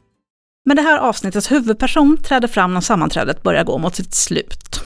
Men 0.64 0.76
det 0.76 0.82
här 0.82 0.98
avsnittets 0.98 1.52
huvudperson 1.52 2.16
träder 2.16 2.48
fram 2.48 2.74
när 2.74 2.80
sammanträdet 2.80 3.42
börjar 3.42 3.64
gå 3.64 3.78
mot 3.78 3.96
sitt 3.96 4.14
slut. 4.14 4.82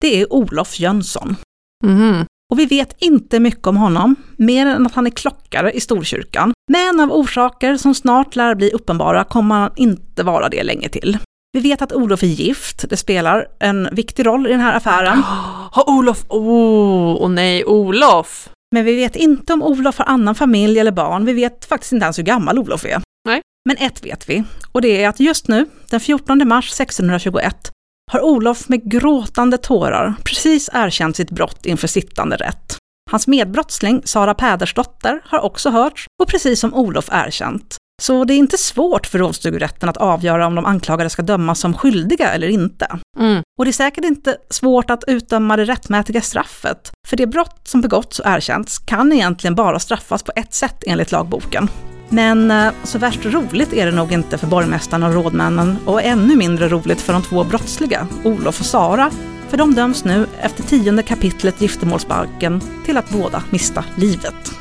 Det 0.00 0.20
är 0.20 0.32
Olof 0.32 0.80
Jönsson. 0.80 1.36
Mm. 1.84 2.26
Och 2.50 2.58
vi 2.58 2.66
vet 2.66 2.96
inte 2.98 3.40
mycket 3.40 3.66
om 3.66 3.76
honom, 3.76 4.16
mer 4.36 4.66
än 4.66 4.86
att 4.86 4.94
han 4.94 5.06
är 5.06 5.10
klockare 5.10 5.72
i 5.72 5.80
Storkyrkan. 5.80 6.52
Men 6.70 7.00
av 7.00 7.12
orsaker 7.12 7.76
som 7.76 7.94
snart 7.94 8.36
lär 8.36 8.54
bli 8.54 8.70
uppenbara 8.70 9.24
kommer 9.24 9.54
han 9.54 9.70
inte 9.76 10.22
vara 10.22 10.48
det 10.48 10.62
länge 10.62 10.88
till. 10.88 11.18
Vi 11.52 11.60
vet 11.60 11.82
att 11.82 11.92
Olof 11.92 12.22
är 12.22 12.26
gift, 12.26 12.84
det 12.88 12.96
spelar 12.96 13.46
en 13.60 13.88
viktig 13.92 14.26
roll 14.26 14.46
i 14.46 14.50
den 14.50 14.60
här 14.60 14.76
affären. 14.76 15.22
Har 15.72 15.90
Olof... 15.90 16.24
Oh, 16.28 17.12
och 17.12 17.30
nej, 17.30 17.64
Olof! 17.64 18.48
Men 18.74 18.84
vi 18.84 18.96
vet 18.96 19.16
inte 19.16 19.52
om 19.52 19.62
Olof 19.62 19.98
har 19.98 20.04
annan 20.04 20.34
familj 20.34 20.78
eller 20.78 20.92
barn, 20.92 21.24
vi 21.24 21.32
vet 21.32 21.64
faktiskt 21.64 21.92
inte 21.92 22.04
ens 22.04 22.18
hur 22.18 22.22
gammal 22.22 22.58
Olof 22.58 22.84
är. 22.84 23.00
Nej. 23.28 23.40
Men 23.68 23.76
ett 23.76 24.04
vet 24.04 24.28
vi, 24.28 24.44
och 24.72 24.82
det 24.82 25.02
är 25.02 25.08
att 25.08 25.20
just 25.20 25.48
nu, 25.48 25.66
den 25.90 26.00
14 26.00 26.48
mars 26.48 26.80
1621, 26.80 27.72
har 28.10 28.20
Olof 28.20 28.68
med 28.68 28.90
gråtande 28.90 29.58
tårar 29.58 30.14
precis 30.24 30.70
erkänt 30.72 31.16
sitt 31.16 31.30
brott 31.30 31.66
inför 31.66 31.88
sittande 31.88 32.36
rätt. 32.36 32.76
Hans 33.10 33.26
medbrottsling, 33.26 34.02
Sara 34.04 34.34
Pädersdotter, 34.34 35.20
har 35.24 35.40
också 35.40 35.70
hörts 35.70 36.06
och 36.22 36.28
precis 36.28 36.60
som 36.60 36.74
Olof 36.74 37.08
erkänt. 37.12 37.76
Så 38.02 38.24
det 38.24 38.34
är 38.34 38.38
inte 38.38 38.58
svårt 38.58 39.06
för 39.06 39.18
rådstugerätten 39.18 39.88
att 39.88 39.96
avgöra 39.96 40.46
om 40.46 40.54
de 40.54 40.66
anklagade 40.66 41.10
ska 41.10 41.22
dömas 41.22 41.60
som 41.60 41.74
skyldiga 41.74 42.32
eller 42.32 42.48
inte. 42.48 42.98
Mm. 43.18 43.42
Och 43.58 43.64
det 43.64 43.70
är 43.70 43.72
säkert 43.72 44.04
inte 44.04 44.36
svårt 44.50 44.90
att 44.90 45.04
utdöma 45.06 45.56
det 45.56 45.64
rättmätiga 45.64 46.20
straffet, 46.20 46.92
för 47.08 47.16
det 47.16 47.26
brott 47.26 47.60
som 47.64 47.80
begåtts 47.80 48.18
och 48.18 48.26
erkänts 48.26 48.78
kan 48.78 49.12
egentligen 49.12 49.54
bara 49.54 49.78
straffas 49.78 50.22
på 50.22 50.32
ett 50.36 50.54
sätt 50.54 50.84
enligt 50.86 51.12
lagboken. 51.12 51.68
Men 52.12 52.50
eh, 52.50 52.72
så 52.84 52.98
värst 52.98 53.24
roligt 53.24 53.72
är 53.72 53.86
det 53.86 53.92
nog 53.92 54.12
inte 54.12 54.38
för 54.38 54.46
borgmästaren 54.46 55.02
och 55.02 55.14
rådmännen 55.14 55.76
och 55.86 56.02
ännu 56.02 56.36
mindre 56.36 56.68
roligt 56.68 57.00
för 57.00 57.12
de 57.12 57.22
två 57.22 57.44
brottsliga, 57.44 58.06
Olof 58.24 58.60
och 58.60 58.66
Sara, 58.66 59.10
för 59.48 59.56
de 59.56 59.74
döms 59.74 60.04
nu 60.04 60.26
efter 60.40 60.62
tionde 60.62 61.02
kapitlet 61.02 61.60
giftermålsbalken 61.60 62.60
till 62.84 62.96
att 62.96 63.10
båda 63.10 63.42
mista 63.50 63.84
livet. 63.96 64.52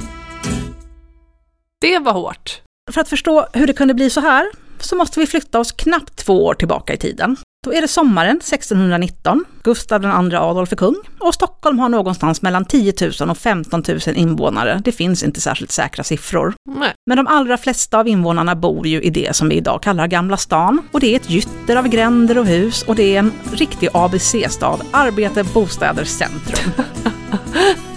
Det 1.81 1.99
var 1.99 2.13
hårt. 2.13 2.61
För 2.91 3.01
att 3.01 3.09
förstå 3.09 3.47
hur 3.53 3.67
det 3.67 3.73
kunde 3.73 3.93
bli 3.93 4.09
så 4.09 4.21
här 4.21 4.51
så 4.79 4.95
måste 4.95 5.19
vi 5.19 5.27
flytta 5.27 5.59
oss 5.59 5.71
knappt 5.71 6.15
två 6.15 6.45
år 6.45 6.53
tillbaka 6.53 6.93
i 6.93 6.97
tiden. 6.97 7.37
Då 7.65 7.73
är 7.73 7.81
det 7.81 7.87
sommaren 7.87 8.37
1619, 8.37 9.45
Gustav 9.63 10.03
II 10.03 10.35
Adolf 10.35 10.71
är 10.71 10.75
kung 10.75 10.95
och 11.19 11.33
Stockholm 11.33 11.79
har 11.79 11.89
någonstans 11.89 12.41
mellan 12.41 12.65
10 12.65 12.93
000 13.19 13.29
och 13.29 13.37
15 13.37 13.83
000 13.87 13.99
invånare. 14.15 14.81
Det 14.85 14.91
finns 14.91 15.23
inte 15.23 15.41
särskilt 15.41 15.71
säkra 15.71 16.03
siffror. 16.03 16.53
Nej. 16.69 16.93
Men 17.05 17.17
de 17.17 17.27
allra 17.27 17.57
flesta 17.57 17.99
av 17.99 18.07
invånarna 18.07 18.55
bor 18.55 18.87
ju 18.87 19.01
i 19.01 19.09
det 19.09 19.35
som 19.35 19.49
vi 19.49 19.55
idag 19.55 19.83
kallar 19.83 20.07
Gamla 20.07 20.37
stan. 20.37 20.81
Och 20.91 20.99
det 20.99 21.15
är 21.15 21.15
ett 21.15 21.29
gytter 21.29 21.75
av 21.75 21.87
gränder 21.87 22.37
och 22.37 22.45
hus 22.45 22.83
och 22.83 22.95
det 22.95 23.15
är 23.15 23.19
en 23.19 23.31
riktig 23.53 23.89
ABC-stad. 23.93 24.81
Arbete, 24.91 25.43
bostäder, 25.43 26.03
centrum. 26.03 26.71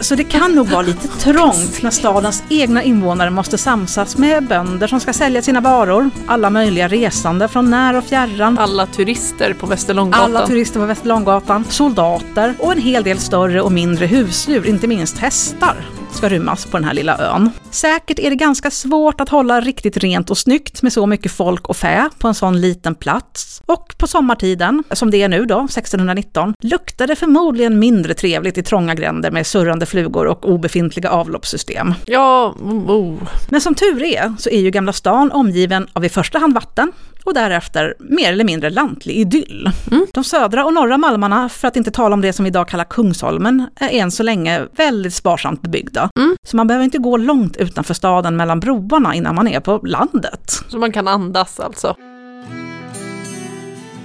Så 0.00 0.14
det 0.14 0.24
kan 0.24 0.54
nog 0.54 0.68
vara 0.68 0.82
lite 0.82 1.08
trångt 1.08 1.82
när 1.82 1.90
stadens 1.90 2.42
egna 2.50 2.82
invånare 2.82 3.30
måste 3.30 3.58
samsas 3.58 4.18
med 4.18 4.46
bönder 4.46 4.86
som 4.86 5.00
ska 5.00 5.12
sälja 5.12 5.42
sina 5.42 5.60
varor, 5.60 6.10
alla 6.26 6.50
möjliga 6.50 6.88
resande 6.88 7.48
från 7.48 7.70
när 7.70 7.96
och 7.96 8.04
fjärran, 8.04 8.58
Alla 8.58 8.86
turister 8.86 9.52
på 9.54 9.66
Västerlånggatan. 9.66 10.24
alla 10.24 10.46
turister 10.46 10.80
på 10.80 10.86
Västerlånggatan, 10.86 11.64
soldater 11.68 12.54
och 12.58 12.72
en 12.72 12.78
hel 12.78 13.02
del 13.02 13.18
större 13.18 13.60
och 13.62 13.72
mindre 13.72 14.06
husdjur, 14.06 14.66
inte 14.66 14.86
minst 14.86 15.18
hästar. 15.18 15.76
Ska 16.10 16.28
rymmas 16.28 16.66
på 16.66 16.76
den 16.76 16.84
här 16.84 16.94
lilla 16.94 17.18
ön. 17.18 17.50
Säkert 17.70 18.18
är 18.18 18.30
det 18.30 18.36
ganska 18.36 18.70
svårt 18.70 19.20
att 19.20 19.28
hålla 19.28 19.60
riktigt 19.60 19.96
rent 19.96 20.30
och 20.30 20.38
snyggt 20.38 20.82
med 20.82 20.92
så 20.92 21.06
mycket 21.06 21.32
folk 21.32 21.68
och 21.68 21.76
fä 21.76 22.10
på 22.18 22.28
en 22.28 22.34
sån 22.34 22.60
liten 22.60 22.94
plats. 22.94 23.62
Och 23.66 23.94
på 23.98 24.06
sommartiden, 24.06 24.84
som 24.92 25.10
det 25.10 25.22
är 25.22 25.28
nu 25.28 25.44
då, 25.44 25.64
1619, 25.64 26.54
luktar 26.62 27.06
det 27.06 27.16
förmodligen 27.16 27.78
mindre 27.78 28.14
trevligt 28.14 28.58
i 28.58 28.62
trånga 28.62 28.94
gränder 28.94 29.30
med 29.30 29.46
surrande 29.46 29.86
flugor 29.86 30.26
och 30.26 30.48
obefintliga 30.48 31.10
avloppssystem. 31.10 31.94
Ja, 32.04 32.54
oh. 32.88 33.14
Men 33.48 33.60
som 33.60 33.74
tur 33.74 34.02
är 34.02 34.34
så 34.38 34.50
är 34.50 34.60
ju 34.60 34.70
Gamla 34.70 34.92
stan 34.92 35.32
omgiven 35.32 35.88
av 35.92 36.04
i 36.04 36.08
första 36.08 36.38
hand 36.38 36.54
vatten 36.54 36.92
och 37.28 37.34
därefter 37.34 37.94
mer 37.98 38.32
eller 38.32 38.44
mindre 38.44 38.70
lantlig 38.70 39.14
idyll. 39.14 39.70
Mm. 39.90 40.06
De 40.12 40.24
södra 40.24 40.64
och 40.64 40.74
norra 40.74 40.98
Malmarna, 40.98 41.48
för 41.48 41.68
att 41.68 41.76
inte 41.76 41.90
tala 41.90 42.14
om 42.14 42.20
det 42.20 42.32
som 42.32 42.44
vi 42.44 42.48
idag 42.48 42.68
kallar 42.68 42.84
Kungsholmen, 42.84 43.66
är 43.76 43.88
än 43.88 44.10
så 44.10 44.22
länge 44.22 44.66
väldigt 44.76 45.14
sparsamt 45.14 45.62
bebyggda. 45.62 46.10
Mm. 46.18 46.36
Så 46.46 46.56
man 46.56 46.66
behöver 46.66 46.84
inte 46.84 46.98
gå 46.98 47.16
långt 47.16 47.56
utanför 47.56 47.94
staden 47.94 48.36
mellan 48.36 48.60
broarna 48.60 49.14
innan 49.14 49.34
man 49.34 49.48
är 49.48 49.60
på 49.60 49.80
landet. 49.84 50.64
Så 50.68 50.78
man 50.78 50.92
kan 50.92 51.08
andas 51.08 51.60
alltså. 51.60 51.96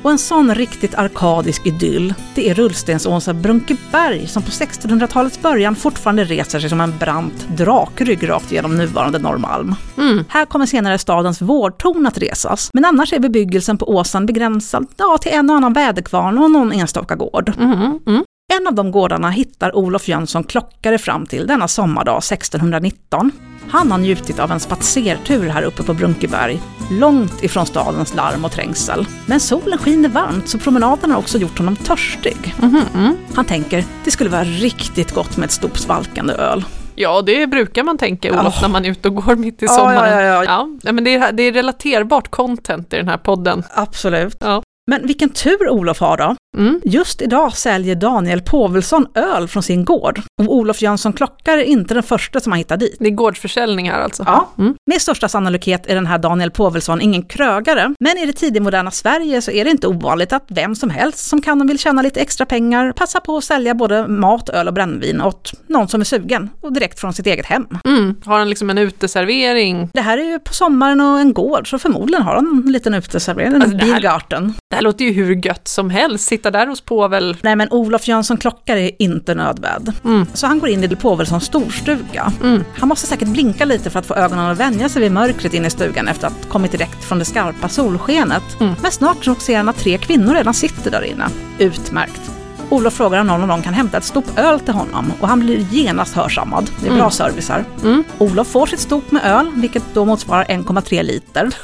Och 0.03 0.11
en 0.11 0.17
sån 0.17 0.55
riktigt 0.55 0.95
arkadisk 0.95 1.65
idyll, 1.65 2.13
det 2.35 2.49
är 2.49 2.53
rullstensåsen 2.53 3.41
Brunkeberg 3.41 4.27
som 4.27 4.43
på 4.43 4.49
1600-talets 4.49 5.41
början 5.41 5.75
fortfarande 5.75 6.23
reser 6.23 6.59
sig 6.59 6.69
som 6.69 6.81
en 6.81 6.97
brant 6.99 7.47
drakrygg 7.57 8.29
rakt 8.29 8.51
genom 8.51 8.77
nuvarande 8.77 9.19
Norrmalm. 9.19 9.75
Mm. 9.97 10.25
Här 10.29 10.45
kommer 10.45 10.65
senare 10.65 10.97
stadens 10.97 11.41
vårtorn 11.41 12.07
att 12.07 12.17
resas, 12.17 12.69
men 12.73 12.85
annars 12.85 13.13
är 13.13 13.19
bebyggelsen 13.19 13.77
på 13.77 13.89
åsen 13.89 14.25
begränsad 14.25 14.87
ja, 14.97 15.17
till 15.21 15.31
en 15.31 15.49
och 15.49 15.55
annan 15.55 15.73
väderkvarn 15.73 16.37
och 16.37 16.51
någon 16.51 16.71
enstaka 16.71 17.15
gård. 17.15 17.51
Mm. 17.59 17.99
Mm. 18.07 18.23
En 18.59 18.67
av 18.67 18.73
de 18.73 18.91
gårdarna 18.91 19.29
hittar 19.29 19.75
Olof 19.75 20.07
Jönsson 20.07 20.43
klockare 20.43 20.97
fram 20.97 21.25
till 21.25 21.47
denna 21.47 21.67
sommardag 21.67 22.17
1619. 22.17 23.31
Han 23.69 23.91
har 23.91 23.97
njutit 23.97 24.39
av 24.39 24.51
en 24.51 24.59
spatsertur 24.59 25.49
här 25.49 25.63
uppe 25.63 25.83
på 25.83 25.93
Brunkeberg, 25.93 26.61
långt 26.91 27.43
ifrån 27.43 27.65
stadens 27.65 28.15
larm 28.15 28.45
och 28.45 28.51
trängsel. 28.51 29.05
Men 29.25 29.39
solen 29.39 29.77
skiner 29.77 30.09
varmt 30.09 30.49
så 30.49 30.57
promenaden 30.59 31.11
har 31.11 31.19
också 31.19 31.37
gjort 31.37 31.57
honom 31.57 31.75
törstig. 31.75 32.55
Mhm, 32.61 32.81
mm. 32.93 33.17
Han 33.35 33.45
tänker, 33.45 33.85
det 34.05 34.11
skulle 34.11 34.29
vara 34.29 34.43
riktigt 34.43 35.11
gott 35.11 35.37
med 35.37 35.45
ett 35.45 35.51
stort 35.51 35.77
svalkande 35.77 36.33
öl. 36.33 36.65
Ja, 36.95 37.21
det 37.21 37.47
brukar 37.47 37.83
man 37.83 37.97
tänka 37.97 38.31
Olof 38.39 38.53
Ja. 38.55 38.61
när 38.61 38.69
man 38.69 38.85
är 38.85 38.89
ute 38.89 39.07
och 39.07 39.15
går 39.15 39.35
mitt 39.35 39.63
i 39.63 39.67
sommaren. 39.67 40.11
ja, 40.11 40.21
ja, 40.21 40.27
ja. 40.27 40.43
ja. 40.43 40.69
ja 40.83 40.91
men 40.91 41.03
det 41.03 41.15
är, 41.15 41.31
det 41.31 41.43
är 41.43 41.51
relaterbart 41.53 42.31
content 42.31 42.93
i 42.93 42.97
den 42.97 43.07
här 43.07 43.17
podden. 43.17 43.63
Absolut. 43.75 44.37
Ja. 44.39 44.63
Men 44.91 45.07
vilken 45.07 45.29
tur 45.29 45.69
Olof 45.69 45.99
har 45.99 46.17
då. 46.17 46.35
Mm. 46.57 46.81
Just 46.85 47.21
idag 47.21 47.57
säljer 47.57 47.95
Daniel 47.95 48.41
Povelsson 48.41 49.07
öl 49.15 49.47
från 49.47 49.63
sin 49.63 49.85
gård. 49.85 50.21
Och 50.41 50.53
Olof 50.55 50.81
Jönsson 50.81 51.13
Klockare 51.13 51.61
är 51.61 51.65
inte 51.65 51.93
den 51.93 52.03
första 52.03 52.39
som 52.39 52.51
har 52.51 52.57
hittat 52.57 52.79
dit. 52.79 52.95
Det 52.99 53.05
är 53.07 53.11
gårdsförsäljning 53.11 53.89
här 53.91 53.99
alltså. 54.01 54.23
Ja, 54.27 54.49
Mm. 54.57 54.73
med 54.91 55.01
största 55.01 55.27
sannolikhet 55.29 55.87
är 55.87 55.95
den 55.95 56.05
här 56.07 56.17
Daniel 56.17 56.51
Povelsson 56.51 57.01
ingen 57.01 57.23
krögare, 57.23 57.93
men 57.99 58.17
i 58.17 58.25
det 58.25 58.33
tidigmoderna 58.33 58.91
Sverige 58.91 59.41
så 59.41 59.51
är 59.51 59.65
det 59.65 59.71
inte 59.71 59.87
ovanligt 59.87 60.33
att 60.33 60.45
vem 60.47 60.75
som 60.75 60.89
helst 60.89 61.19
som 61.27 61.41
kan 61.41 61.61
och 61.61 61.69
vill 61.69 61.79
tjäna 61.79 62.01
lite 62.01 62.19
extra 62.19 62.45
pengar 62.45 62.91
passar 62.91 63.19
på 63.19 63.37
att 63.37 63.43
sälja 63.43 63.73
både 63.73 64.07
mat, 64.07 64.49
öl 64.49 64.67
och 64.67 64.73
brännvin 64.73 65.21
åt 65.21 65.51
någon 65.67 65.87
som 65.87 66.01
är 66.01 66.05
sugen 66.05 66.49
och 66.61 66.73
direkt 66.73 66.99
från 66.99 67.13
sitt 67.13 67.27
eget 67.27 67.45
hem. 67.45 67.67
Mm. 67.85 68.15
Har 68.25 68.39
han 68.39 68.49
liksom 68.49 68.69
en 68.69 68.77
uteservering? 68.77 69.89
Det 69.93 70.01
här 70.01 70.17
är 70.17 70.23
ju 70.23 70.39
på 70.39 70.53
sommaren 70.53 71.01
och 71.01 71.19
en 71.19 71.33
gård, 71.33 71.69
så 71.69 71.79
förmodligen 71.79 72.21
har 72.23 72.35
han 72.35 72.63
en 72.65 72.71
liten 72.71 72.93
uteservering, 72.93 73.53
en 73.53 73.61
Alltså, 73.61 73.77
Biergarten. 73.77 74.53
Det 74.69 74.75
här 74.75 74.83
låter 74.83 75.05
ju 75.05 75.11
hur 75.11 75.45
gött 75.45 75.67
som 75.67 75.89
helst. 75.89 76.25
Sitta 76.43 76.51
där 76.51 76.67
hos 76.67 76.81
Povel. 76.81 77.37
Nej 77.41 77.55
men 77.55 77.67
Olof 77.71 78.07
Jönsson 78.07 78.37
Klockare 78.37 78.81
är 78.81 78.91
inte 78.99 79.35
nödvärd. 79.35 79.91
Mm. 80.05 80.25
Så 80.33 80.47
han 80.47 80.59
går 80.59 80.69
in 80.69 80.83
i 80.83 80.87
Del 80.87 80.97
Povelssons 80.97 81.45
storstuga. 81.45 82.31
Mm. 82.43 82.63
Han 82.77 82.89
måste 82.89 83.07
säkert 83.07 83.27
blinka 83.27 83.65
lite 83.65 83.89
för 83.89 83.99
att 83.99 84.05
få 84.05 84.13
ögonen 84.15 84.45
att 84.51 84.57
vänja 84.57 84.89
sig 84.89 85.01
vid 85.01 85.11
mörkret 85.11 85.53
inne 85.53 85.67
i 85.67 85.69
stugan 85.69 86.07
efter 86.07 86.27
att 86.27 86.33
ha 86.43 86.51
kommit 86.51 86.71
direkt 86.71 87.03
från 87.03 87.19
det 87.19 87.25
skarpa 87.25 87.69
solskenet. 87.69 88.43
Mm. 88.59 88.73
Men 88.81 88.91
snart 88.91 89.25
så 89.25 89.35
ser 89.35 89.57
han 89.57 89.69
att 89.69 89.77
tre 89.77 89.97
kvinnor 89.97 90.33
redan 90.33 90.53
sitter 90.53 90.91
där 90.91 91.01
inne. 91.03 91.27
Utmärkt. 91.59 92.21
Olof 92.69 92.93
frågar 92.93 93.19
om 93.19 93.27
någon 93.27 93.41
av 93.41 93.47
dem 93.47 93.61
kan 93.61 93.73
hämta 93.73 93.97
ett 93.97 94.03
stort 94.03 94.39
öl 94.39 94.59
till 94.59 94.73
honom 94.73 95.13
och 95.19 95.27
han 95.27 95.39
blir 95.39 95.57
genast 95.71 96.15
hörsammad. 96.15 96.69
Det 96.81 96.85
är 96.87 96.91
bra 96.91 96.99
Mm. 96.99 97.11
service 97.11 97.49
här. 97.49 97.65
Mm. 97.83 98.03
Olof 98.17 98.47
får 98.47 98.65
sitt 98.65 98.79
stort 98.79 99.11
med 99.11 99.21
öl, 99.25 99.51
vilket 99.55 99.83
då 99.93 100.05
motsvarar 100.05 100.43
1,3 100.45 101.03
liter. 101.03 101.49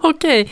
Okej. 0.00 0.50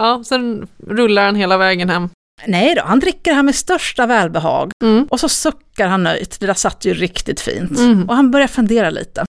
Ja, 0.00 0.22
sen 0.24 0.68
rullar 0.86 1.24
han 1.24 1.34
hela 1.34 1.58
vägen 1.58 1.90
hem. 1.90 2.08
Nej 2.46 2.74
då, 2.74 2.82
han 2.82 3.00
dricker 3.00 3.30
det 3.30 3.34
här 3.34 3.42
med 3.42 3.54
största 3.54 4.06
välbehag. 4.06 4.72
Mm. 4.84 5.06
Och 5.10 5.20
så 5.20 5.28
suckar 5.28 5.86
han 5.88 6.02
nöjt, 6.02 6.40
det 6.40 6.46
där 6.46 6.54
satt 6.54 6.84
ju 6.84 6.94
riktigt 6.94 7.40
fint. 7.40 7.78
Mm. 7.78 8.08
Och 8.08 8.16
han 8.16 8.30
börjar 8.30 8.46
fundera 8.46 8.90
lite. 8.90 9.24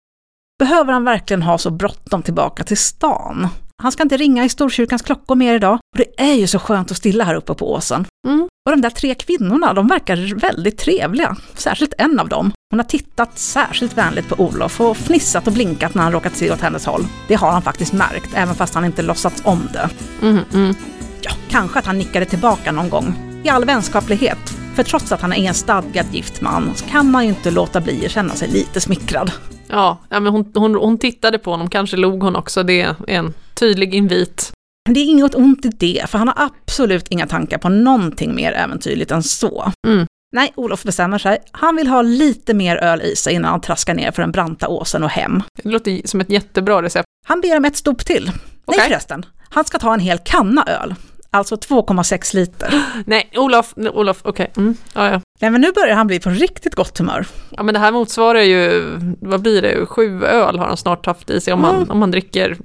Behöver 0.59 0.93
han 0.93 1.03
verkligen 1.03 1.41
ha 1.41 1.57
så 1.57 1.71
bråttom 1.71 2.23
tillbaka 2.23 2.63
till 2.63 2.77
stan? 2.77 3.47
Han 3.81 3.91
ska 3.91 4.03
inte 4.03 4.17
ringa 4.17 4.45
i 4.45 4.49
Storkyrkans 4.49 5.01
klockor 5.01 5.35
mer 5.35 5.55
idag. 5.55 5.73
Och 5.73 5.97
det 5.97 6.21
är 6.21 6.33
ju 6.33 6.47
så 6.47 6.59
skönt 6.59 6.91
att 6.91 6.97
stilla 6.97 7.23
här 7.23 7.35
uppe 7.35 7.53
på 7.53 7.73
åsen. 7.73 8.05
Mm. 8.27 8.47
Och 8.65 8.71
de 8.71 8.81
där 8.81 8.89
tre 8.89 9.15
kvinnorna, 9.15 9.73
de 9.73 9.87
verkar 9.87 10.35
väldigt 10.35 10.77
trevliga. 10.77 11.35
Särskilt 11.53 11.93
en 11.97 12.19
av 12.19 12.29
dem. 12.29 12.51
Hon 12.69 12.79
har 12.79 12.85
tittat 12.85 13.39
särskilt 13.39 13.97
vänligt 13.97 14.29
på 14.29 14.43
Olof 14.43 14.81
och 14.81 14.97
fnissat 14.97 15.47
och 15.47 15.53
blinkat 15.53 15.93
när 15.93 16.03
han 16.03 16.11
råkat 16.11 16.35
se 16.35 16.51
åt 16.51 16.61
hennes 16.61 16.85
håll. 16.85 17.07
Det 17.27 17.35
har 17.35 17.51
han 17.51 17.61
faktiskt 17.61 17.93
märkt, 17.93 18.29
även 18.33 18.55
fast 18.55 18.73
han 18.73 18.85
inte 18.85 19.01
låtsats 19.01 19.41
om 19.45 19.69
det. 19.73 19.89
Mm. 20.21 20.43
Mm. 20.53 20.75
Ja, 21.21 21.31
kanske 21.49 21.79
att 21.79 21.85
han 21.85 21.97
nickade 21.97 22.25
tillbaka 22.25 22.71
någon 22.71 22.89
gång. 22.89 23.13
I 23.43 23.49
all 23.49 23.65
vänskaplighet. 23.65 24.57
För 24.75 24.83
trots 24.83 25.11
att 25.11 25.21
han 25.21 25.33
är 25.33 25.47
en 25.47 25.53
stadgad 25.53 26.05
gift 26.11 26.41
man 26.41 26.71
så 26.75 26.85
kan 26.85 27.11
man 27.11 27.23
ju 27.23 27.29
inte 27.29 27.51
låta 27.51 27.81
bli 27.81 28.05
att 28.05 28.11
känna 28.11 28.35
sig 28.35 28.47
lite 28.47 28.81
smickrad. 28.81 29.31
Ja, 29.67 29.97
ja 30.09 30.19
men 30.19 30.33
hon, 30.33 30.51
hon, 30.55 30.75
hon 30.75 30.97
tittade 30.97 31.37
på 31.37 31.51
honom, 31.51 31.69
kanske 31.69 31.97
log 31.97 32.23
hon 32.23 32.35
också. 32.35 32.63
Det 32.63 32.81
är 32.81 32.95
en 33.07 33.33
tydlig 33.59 33.95
invit. 33.95 34.51
Det 34.89 34.99
är 34.99 35.05
inget 35.05 35.35
ont 35.35 35.65
i 35.65 35.69
det, 35.69 36.09
för 36.09 36.17
han 36.17 36.27
har 36.27 36.35
absolut 36.37 37.07
inga 37.07 37.27
tankar 37.27 37.57
på 37.57 37.69
någonting 37.69 38.35
mer 38.35 38.51
äventyrligt 38.51 39.11
än 39.11 39.23
så. 39.23 39.71
Mm. 39.87 40.05
Nej, 40.31 40.53
Olof 40.55 40.83
bestämmer 40.83 41.17
sig. 41.17 41.37
Han 41.51 41.75
vill 41.75 41.87
ha 41.87 42.01
lite 42.01 42.53
mer 42.53 42.77
öl 42.77 43.01
i 43.01 43.15
sig 43.15 43.33
innan 43.33 43.51
han 43.51 43.61
traskar 43.61 43.93
ner 43.93 44.11
för 44.11 44.21
den 44.21 44.31
branta 44.31 44.67
åsen 44.67 45.03
och 45.03 45.09
hem. 45.09 45.43
Det 45.63 45.69
låter 45.69 46.07
som 46.07 46.21
ett 46.21 46.29
jättebra 46.29 46.81
recept. 46.81 47.05
Han 47.27 47.41
ber 47.41 47.57
om 47.57 47.65
ett 47.65 47.75
stop 47.75 47.95
till. 47.95 48.31
Okej. 48.65 48.77
Nej 48.77 48.87
förresten, 48.87 49.25
han 49.49 49.65
ska 49.65 49.79
ta 49.79 49.93
en 49.93 49.99
hel 49.99 50.17
kanna 50.17 50.63
öl. 50.63 50.95
Alltså 51.31 51.55
2,6 51.55 52.35
liter. 52.35 52.83
Nej, 53.05 53.29
Olof, 53.35 53.73
Olof, 53.93 54.17
okej. 54.23 54.51
Mm. 54.57 54.75
Ja, 54.93 55.09
ja. 55.11 55.21
Nej 55.41 55.51
men 55.51 55.61
nu 55.61 55.71
börjar 55.71 55.95
han 55.95 56.07
bli 56.07 56.19
på 56.19 56.29
riktigt 56.29 56.75
gott 56.75 56.97
humör. 56.97 57.25
ja, 57.49 57.63
men 57.63 57.73
det 57.73 57.79
här 57.79 57.91
motsvarar 57.91 58.41
ju, 58.41 58.83
vad 59.21 59.41
blir 59.41 59.61
det, 59.61 59.85
sju 59.85 60.23
öl 60.23 60.59
har 60.59 60.65
han 60.67 60.77
snart 60.77 61.05
haft 61.05 61.29
i 61.29 61.41
sig 61.41 61.53
om, 61.53 61.65
Mm. 61.65 61.89
om 61.89 61.99
man 61.99 62.11
dricker 62.11 62.57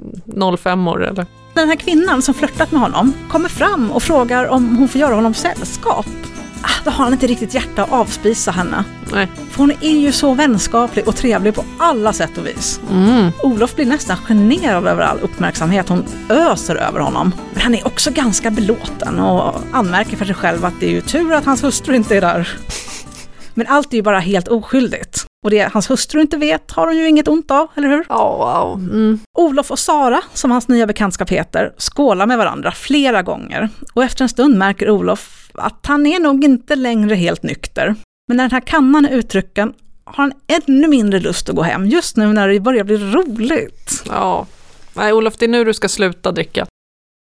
05 0.56 0.88
år 0.88 1.04
eller? 1.06 1.26
Den 1.54 1.68
här 1.68 1.76
kvinnan 1.76 2.22
som 2.22 2.34
flörtat 2.34 2.72
med 2.72 2.80
honom 2.80 3.12
kommer 3.30 3.48
fram 3.48 3.90
och 3.90 4.02
frågar 4.02 4.46
om 4.48 4.76
hon 4.76 4.88
får 4.88 5.00
göra 5.00 5.14
honom 5.14 5.34
sällskap. 5.34 6.06
Ah, 6.66 6.70
Då 6.84 6.90
har 6.90 7.04
han 7.04 7.12
inte 7.12 7.26
riktigt 7.26 7.54
hjärta 7.54 7.82
att 7.82 7.92
avspisa 7.92 8.50
henne. 8.50 8.84
Nej. 9.12 9.28
För 9.50 9.58
hon 9.58 9.72
är 9.80 9.98
ju 9.98 10.12
så 10.12 10.34
vänskaplig 10.34 11.08
och 11.08 11.16
trevlig 11.16 11.54
på 11.54 11.64
alla 11.78 12.12
sätt 12.12 12.38
och 12.38 12.46
vis. 12.46 12.80
Mm. 12.90 13.30
Olof 13.42 13.74
blir 13.76 13.86
nästan 13.86 14.16
generad 14.16 14.86
över 14.86 15.02
all 15.02 15.20
uppmärksamhet 15.20 15.88
hon 15.88 16.04
öser 16.28 16.76
över 16.76 17.00
honom. 17.00 17.34
Men 17.52 17.62
han 17.62 17.74
är 17.74 17.86
också 17.86 18.10
ganska 18.10 18.50
belåten 18.50 19.18
och 19.20 19.54
anmärker 19.72 20.16
för 20.16 20.24
sig 20.24 20.34
själv 20.34 20.64
att 20.64 20.74
det 20.80 20.86
är 20.86 20.90
ju 20.90 21.00
tur 21.00 21.32
att 21.32 21.44
hans 21.44 21.64
hustru 21.64 21.96
inte 21.96 22.16
är 22.16 22.20
där. 22.20 22.48
Men 23.54 23.66
allt 23.66 23.92
är 23.92 23.96
ju 23.96 24.02
bara 24.02 24.18
helt 24.20 24.48
oskyldigt. 24.48 25.23
Och 25.44 25.50
det 25.50 25.72
hans 25.72 25.90
hustru 25.90 26.20
inte 26.20 26.36
vet 26.36 26.70
har 26.70 26.86
hon 26.86 26.96
ju 26.96 27.08
inget 27.08 27.28
ont 27.28 27.50
av, 27.50 27.68
eller 27.74 27.88
hur? 27.88 28.04
Ja, 28.08 28.36
wow. 28.36 28.80
Mm. 28.80 29.18
Olof 29.38 29.70
och 29.70 29.78
Sara, 29.78 30.20
som 30.34 30.50
hans 30.50 30.68
nya 30.68 30.86
bekantskap 30.86 31.30
heter, 31.30 31.72
skålar 31.78 32.26
med 32.26 32.38
varandra 32.38 32.72
flera 32.72 33.22
gånger. 33.22 33.68
Och 33.94 34.04
efter 34.04 34.22
en 34.22 34.28
stund 34.28 34.58
märker 34.58 34.90
Olof 34.90 35.50
att 35.54 35.86
han 35.86 36.06
är 36.06 36.20
nog 36.20 36.44
inte 36.44 36.76
längre 36.76 37.14
helt 37.14 37.42
nykter. 37.42 37.94
Men 38.28 38.36
när 38.36 38.44
den 38.44 38.50
här 38.50 38.60
kannan 38.60 39.04
är 39.04 39.10
utdrucken 39.10 39.72
har 40.04 40.24
han 40.24 40.32
ännu 40.46 40.88
mindre 40.88 41.20
lust 41.20 41.48
att 41.48 41.56
gå 41.56 41.62
hem, 41.62 41.86
just 41.86 42.16
nu 42.16 42.32
när 42.32 42.48
det 42.48 42.60
börjar 42.60 42.84
bli 42.84 42.96
roligt. 42.96 44.02
Ja. 44.08 44.46
Nej, 44.94 45.12
Olof, 45.12 45.36
det 45.36 45.46
är 45.46 45.48
nu 45.48 45.64
du 45.64 45.74
ska 45.74 45.88
sluta 45.88 46.32
dricka. 46.32 46.66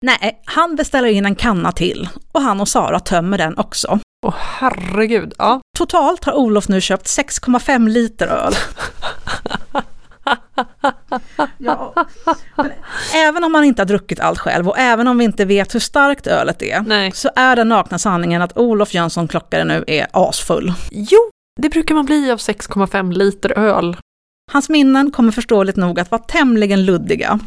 Nej, 0.06 0.42
han 0.46 0.76
beställer 0.76 1.08
in 1.08 1.26
en 1.26 1.36
kanna 1.36 1.72
till 1.72 2.10
och 2.32 2.42
han 2.42 2.62
och 2.62 2.68
Sara 2.68 3.00
tömmer 3.00 3.38
den 3.38 3.58
också. 3.58 4.00
Åh 4.26 4.36
herregud. 4.38 5.34
Ja. 5.38 5.62
Totalt 5.78 6.24
har 6.24 6.34
Olof 6.34 6.68
nu 6.68 6.82
köpt 6.82 7.06
6,5 7.06 7.90
liter 7.90 8.28
öl. 8.28 8.54
Ja. 11.58 11.94
Även 13.16 13.44
om 13.44 13.52
man 13.52 13.64
inte 13.64 13.82
har 13.82 13.88
druckit 13.88 14.20
allt 14.20 14.40
själv 14.40 14.70
och 14.70 14.80
även 14.80 15.08
om 15.08 15.18
vi 15.18 15.24
inte 15.24 15.46
vet 15.46 15.76
hur 15.76 15.80
starkt 15.80 16.28
ölet 16.28 16.62
är, 16.62 16.82
Nej. 16.82 17.12
så 17.12 17.30
är 17.36 17.56
den 17.56 17.70
nakna 17.70 18.00
sanningen 18.00 18.42
att 18.42 18.58
Olof 18.58 18.94
Jönsson 18.94 19.28
Klockare 19.28 19.64
nu 19.64 19.84
är 19.88 20.08
asfull. 20.14 20.74
Jo, 20.92 21.20
det 21.62 21.70
brukar 21.70 21.96
man 21.96 22.06
bli 22.06 22.32
av 22.32 22.38
6,5 22.38 23.14
liter 23.14 23.58
öl. 23.58 23.98
Hans 24.52 24.70
minnen 24.70 25.12
kommer 25.12 25.32
förståeligt 25.32 25.78
nog 25.78 26.00
att 26.00 26.12
vara 26.12 26.22
tämligen 26.22 26.86
luddiga. 26.86 27.40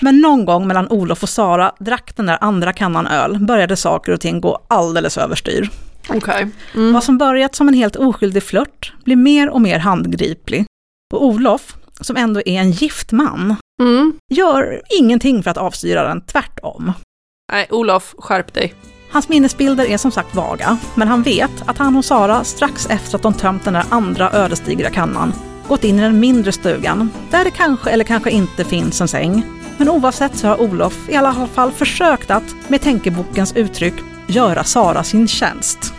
Men 0.00 0.20
någon 0.20 0.44
gång 0.44 0.66
mellan 0.66 0.88
Olof 0.88 1.22
och 1.22 1.28
Sara 1.28 1.72
drack 1.78 2.16
den 2.16 2.26
där 2.26 2.38
andra 2.40 2.72
kannan 2.72 3.06
öl 3.06 3.38
började 3.38 3.76
saker 3.76 4.12
och 4.12 4.20
ting 4.20 4.40
gå 4.40 4.58
alldeles 4.68 5.18
överstyr. 5.18 5.70
Okej. 6.08 6.48
Mm. 6.74 6.92
Vad 6.92 7.04
som 7.04 7.18
börjat 7.18 7.54
som 7.54 7.68
en 7.68 7.74
helt 7.74 7.96
oskyldig 7.96 8.42
flört 8.42 8.92
blir 9.04 9.16
mer 9.16 9.48
och 9.50 9.60
mer 9.60 9.78
handgriplig. 9.78 10.64
Och 11.14 11.24
Olof, 11.24 11.76
som 12.00 12.16
ändå 12.16 12.40
är 12.40 12.60
en 12.60 12.70
gift 12.70 13.12
man, 13.12 13.56
Mm. 13.82 14.12
gör 14.30 14.82
ingenting 14.98 15.42
för 15.42 15.50
att 15.50 15.56
avstyra 15.56 16.08
den, 16.08 16.20
tvärtom. 16.20 16.92
Nej, 17.52 17.66
Olof, 17.70 18.14
skärp 18.18 18.54
dig. 18.54 18.74
Hans 19.12 19.28
minnesbilder 19.28 19.84
är 19.90 19.96
som 19.96 20.10
sagt 20.10 20.34
vaga, 20.34 20.78
men 20.94 21.08
han 21.08 21.22
vet 21.22 21.50
att 21.66 21.78
han 21.78 21.96
och 21.96 22.04
Sara 22.04 22.44
strax 22.44 22.86
efter 22.90 23.16
att 23.16 23.22
de 23.22 23.34
tömt 23.34 23.64
den 23.64 23.74
där 23.74 23.84
andra 23.90 24.30
ödesdigra 24.32 24.90
kannan 24.90 25.32
gått 25.70 25.84
in 25.84 25.98
i 25.98 26.02
den 26.02 26.20
mindre 26.20 26.52
stugan, 26.52 27.10
där 27.30 27.44
det 27.44 27.50
kanske 27.50 27.90
eller 27.90 28.04
kanske 28.04 28.30
inte 28.30 28.64
finns 28.64 29.00
en 29.00 29.08
säng. 29.08 29.42
Men 29.76 29.88
oavsett 29.88 30.36
så 30.36 30.46
har 30.46 30.60
Olof 30.60 31.08
i 31.08 31.16
alla 31.16 31.48
fall 31.52 31.72
försökt 31.72 32.30
att, 32.30 32.54
med 32.68 32.80
tänkebokens 32.80 33.56
uttryck, 33.56 33.94
göra 34.28 34.64
Sara 34.64 35.04
sin 35.04 35.28
tjänst. 35.28 35.94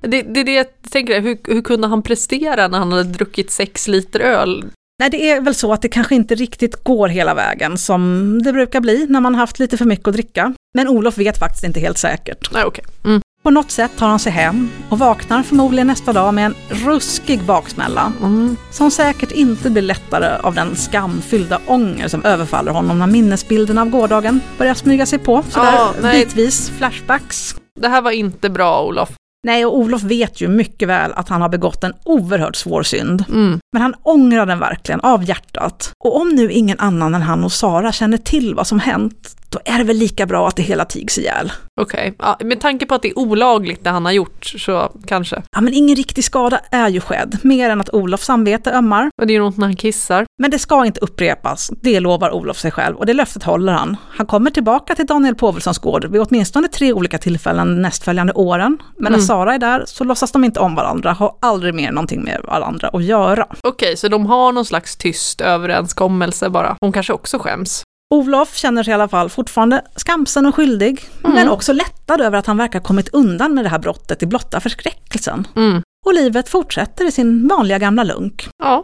Det, 0.00 0.22
det 0.22 0.40
är 0.40 0.44
det 0.44 0.54
jag 0.54 0.66
tänker, 0.90 1.20
hur, 1.20 1.38
hur 1.44 1.62
kunde 1.62 1.86
han 1.86 2.02
prestera 2.02 2.68
när 2.68 2.78
han 2.78 2.92
hade 2.92 3.04
druckit 3.04 3.50
sex 3.50 3.88
liter 3.88 4.20
öl? 4.20 4.64
Nej, 4.98 5.10
det 5.10 5.30
är 5.30 5.40
väl 5.40 5.54
så 5.54 5.72
att 5.72 5.82
det 5.82 5.88
kanske 5.88 6.14
inte 6.14 6.34
riktigt 6.34 6.84
går 6.84 7.08
hela 7.08 7.34
vägen 7.34 7.78
som 7.78 8.42
det 8.42 8.52
brukar 8.52 8.80
bli 8.80 9.06
när 9.08 9.20
man 9.20 9.34
haft 9.34 9.58
lite 9.58 9.76
för 9.76 9.84
mycket 9.84 10.08
att 10.08 10.14
dricka. 10.14 10.54
Men 10.74 10.88
Olof 10.88 11.18
vet 11.18 11.38
faktiskt 11.38 11.64
inte 11.64 11.80
helt 11.80 11.98
säkert. 11.98 12.52
Nej, 12.52 12.64
okej. 12.64 12.84
Mm. 13.04 13.20
På 13.48 13.52
något 13.52 13.70
sätt 13.70 13.90
tar 13.96 14.08
han 14.08 14.18
sig 14.18 14.32
hem 14.32 14.70
och 14.88 14.98
vaknar 14.98 15.42
förmodligen 15.42 15.86
nästa 15.86 16.12
dag 16.12 16.34
med 16.34 16.46
en 16.46 16.54
ruskig 16.68 17.44
baksmälla. 17.44 18.12
Mm. 18.22 18.56
Som 18.70 18.90
säkert 18.90 19.32
inte 19.32 19.70
blir 19.70 19.82
lättare 19.82 20.40
av 20.42 20.54
den 20.54 20.76
skamfyllda 20.76 21.60
ånger 21.66 22.08
som 22.08 22.24
överfaller 22.24 22.72
honom 22.72 22.98
när 22.98 23.06
minnesbilderna 23.06 23.82
av 23.82 23.90
gårdagen 23.90 24.40
börjar 24.58 24.74
smyga 24.74 25.06
sig 25.06 25.18
på. 25.18 25.42
Sådär 25.48 25.72
Ja, 25.72 25.94
nej. 26.02 26.24
bitvis, 26.24 26.70
flashbacks. 26.70 27.56
Det 27.80 27.88
här 27.88 28.02
var 28.02 28.10
inte 28.10 28.50
bra, 28.50 28.84
Olof. 28.84 29.10
Nej, 29.46 29.66
och 29.66 29.78
Olof 29.78 30.02
vet 30.02 30.40
ju 30.40 30.48
mycket 30.48 30.88
väl 30.88 31.12
att 31.12 31.28
han 31.28 31.42
har 31.42 31.48
begått 31.48 31.84
en 31.84 31.94
oerhört 32.04 32.56
svår 32.56 32.82
synd. 32.82 33.24
Mm. 33.28 33.58
Men 33.72 33.82
han 33.82 33.94
ångrar 34.02 34.46
den 34.46 34.58
verkligen 34.58 35.00
av 35.00 35.24
hjärtat. 35.24 35.92
Och 36.04 36.20
om 36.20 36.28
nu 36.28 36.52
ingen 36.52 36.78
annan 36.78 37.14
än 37.14 37.22
han 37.22 37.44
och 37.44 37.52
Sara 37.52 37.92
känner 37.92 38.18
till 38.18 38.54
vad 38.54 38.66
som 38.66 38.80
hänt, 38.80 39.37
då 39.50 39.58
är 39.64 39.78
det 39.78 39.84
väl 39.84 39.96
lika 39.96 40.26
bra 40.26 40.48
att 40.48 40.56
det 40.56 40.62
hela 40.62 40.84
tigs 40.84 41.18
ihjäl. 41.18 41.52
Okej, 41.80 42.14
ja, 42.18 42.38
med 42.44 42.60
tanke 42.60 42.86
på 42.86 42.94
att 42.94 43.02
det 43.02 43.08
är 43.08 43.18
olagligt 43.18 43.84
det 43.84 43.90
han 43.90 44.04
har 44.04 44.12
gjort 44.12 44.44
så 44.44 44.92
kanske. 45.06 45.42
Ja, 45.50 45.60
men 45.60 45.74
ingen 45.74 45.96
riktig 45.96 46.24
skada 46.24 46.60
är 46.70 46.88
ju 46.88 47.00
skedd, 47.00 47.38
mer 47.42 47.70
än 47.70 47.80
att 47.80 47.94
Olofs 47.94 48.24
samvete 48.24 48.72
ömmar. 48.72 49.10
Men 49.18 49.26
det 49.28 49.32
är 49.32 49.34
ju 49.34 49.40
något 49.40 49.56
när 49.56 49.66
han 49.66 49.76
kissar. 49.76 50.26
Men 50.42 50.50
det 50.50 50.58
ska 50.58 50.86
inte 50.86 51.00
upprepas, 51.00 51.70
det 51.82 52.00
lovar 52.00 52.30
Olof 52.30 52.58
sig 52.58 52.70
själv 52.70 52.96
och 52.96 53.06
det 53.06 53.14
löftet 53.14 53.42
håller 53.42 53.72
han. 53.72 53.96
Han 54.10 54.26
kommer 54.26 54.50
tillbaka 54.50 54.94
till 54.94 55.06
Daniel 55.06 55.34
Povelssons 55.34 55.78
gård 55.78 56.04
vid 56.04 56.20
åtminstone 56.20 56.68
tre 56.68 56.92
olika 56.92 57.18
tillfällen 57.18 57.82
nästföljande 57.82 58.32
åren. 58.32 58.78
Men 58.96 59.12
när 59.12 59.18
Mm. 59.18 59.26
Sara 59.26 59.54
är 59.54 59.58
där 59.58 59.84
så 59.86 60.04
låtsas 60.04 60.32
de 60.32 60.44
inte 60.44 60.60
om 60.60 60.74
varandra, 60.74 61.12
har 61.12 61.36
aldrig 61.40 61.74
mer 61.74 61.92
någonting 61.92 62.24
med 62.24 62.40
varandra 62.44 62.88
att 62.92 63.04
göra. 63.04 63.46
Okej, 63.62 63.96
så 63.96 64.08
de 64.08 64.26
har 64.26 64.52
någon 64.52 64.64
slags 64.64 64.96
tyst 64.96 65.40
överenskommelse 65.40 66.50
bara. 66.50 66.76
Hon 66.80 66.92
kanske 66.92 67.12
också 67.12 67.38
skäms. 67.38 67.82
Olof 68.14 68.56
känner 68.56 68.82
sig 68.82 68.90
i 68.90 68.94
alla 68.94 69.08
fall 69.08 69.28
fortfarande 69.30 69.82
skamsen 69.96 70.46
och 70.46 70.54
skyldig, 70.54 71.04
Mm. 71.24 71.34
men 71.34 71.48
också 71.48 71.72
lättad 71.72 72.20
över 72.20 72.38
att 72.38 72.46
han 72.46 72.56
verkar 72.56 72.80
kommit 72.80 73.08
undan 73.08 73.54
med 73.54 73.64
det 73.64 73.68
här 73.68 73.78
brottet 73.78 74.22
i 74.22 74.26
blotta 74.26 74.60
förskräckelsen. 74.60 75.46
Mm. 75.56 75.82
Och 76.06 76.14
livet 76.14 76.48
fortsätter 76.48 77.04
i 77.04 77.12
sin 77.12 77.48
vanliga 77.48 77.78
gamla 77.78 78.04
lunk. 78.04 78.48
Ja, 78.62 78.82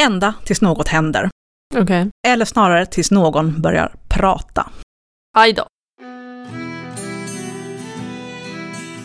Ända 0.00 0.34
tills 0.44 0.60
något 0.62 0.88
händer. 0.88 1.30
okej. 1.76 2.10
Eller 2.26 2.44
snarare 2.44 2.86
tills 2.86 3.10
någon 3.10 3.62
börjar 3.62 3.94
prata. 4.08 4.70
Aj 5.36 5.52
då. 5.52 5.66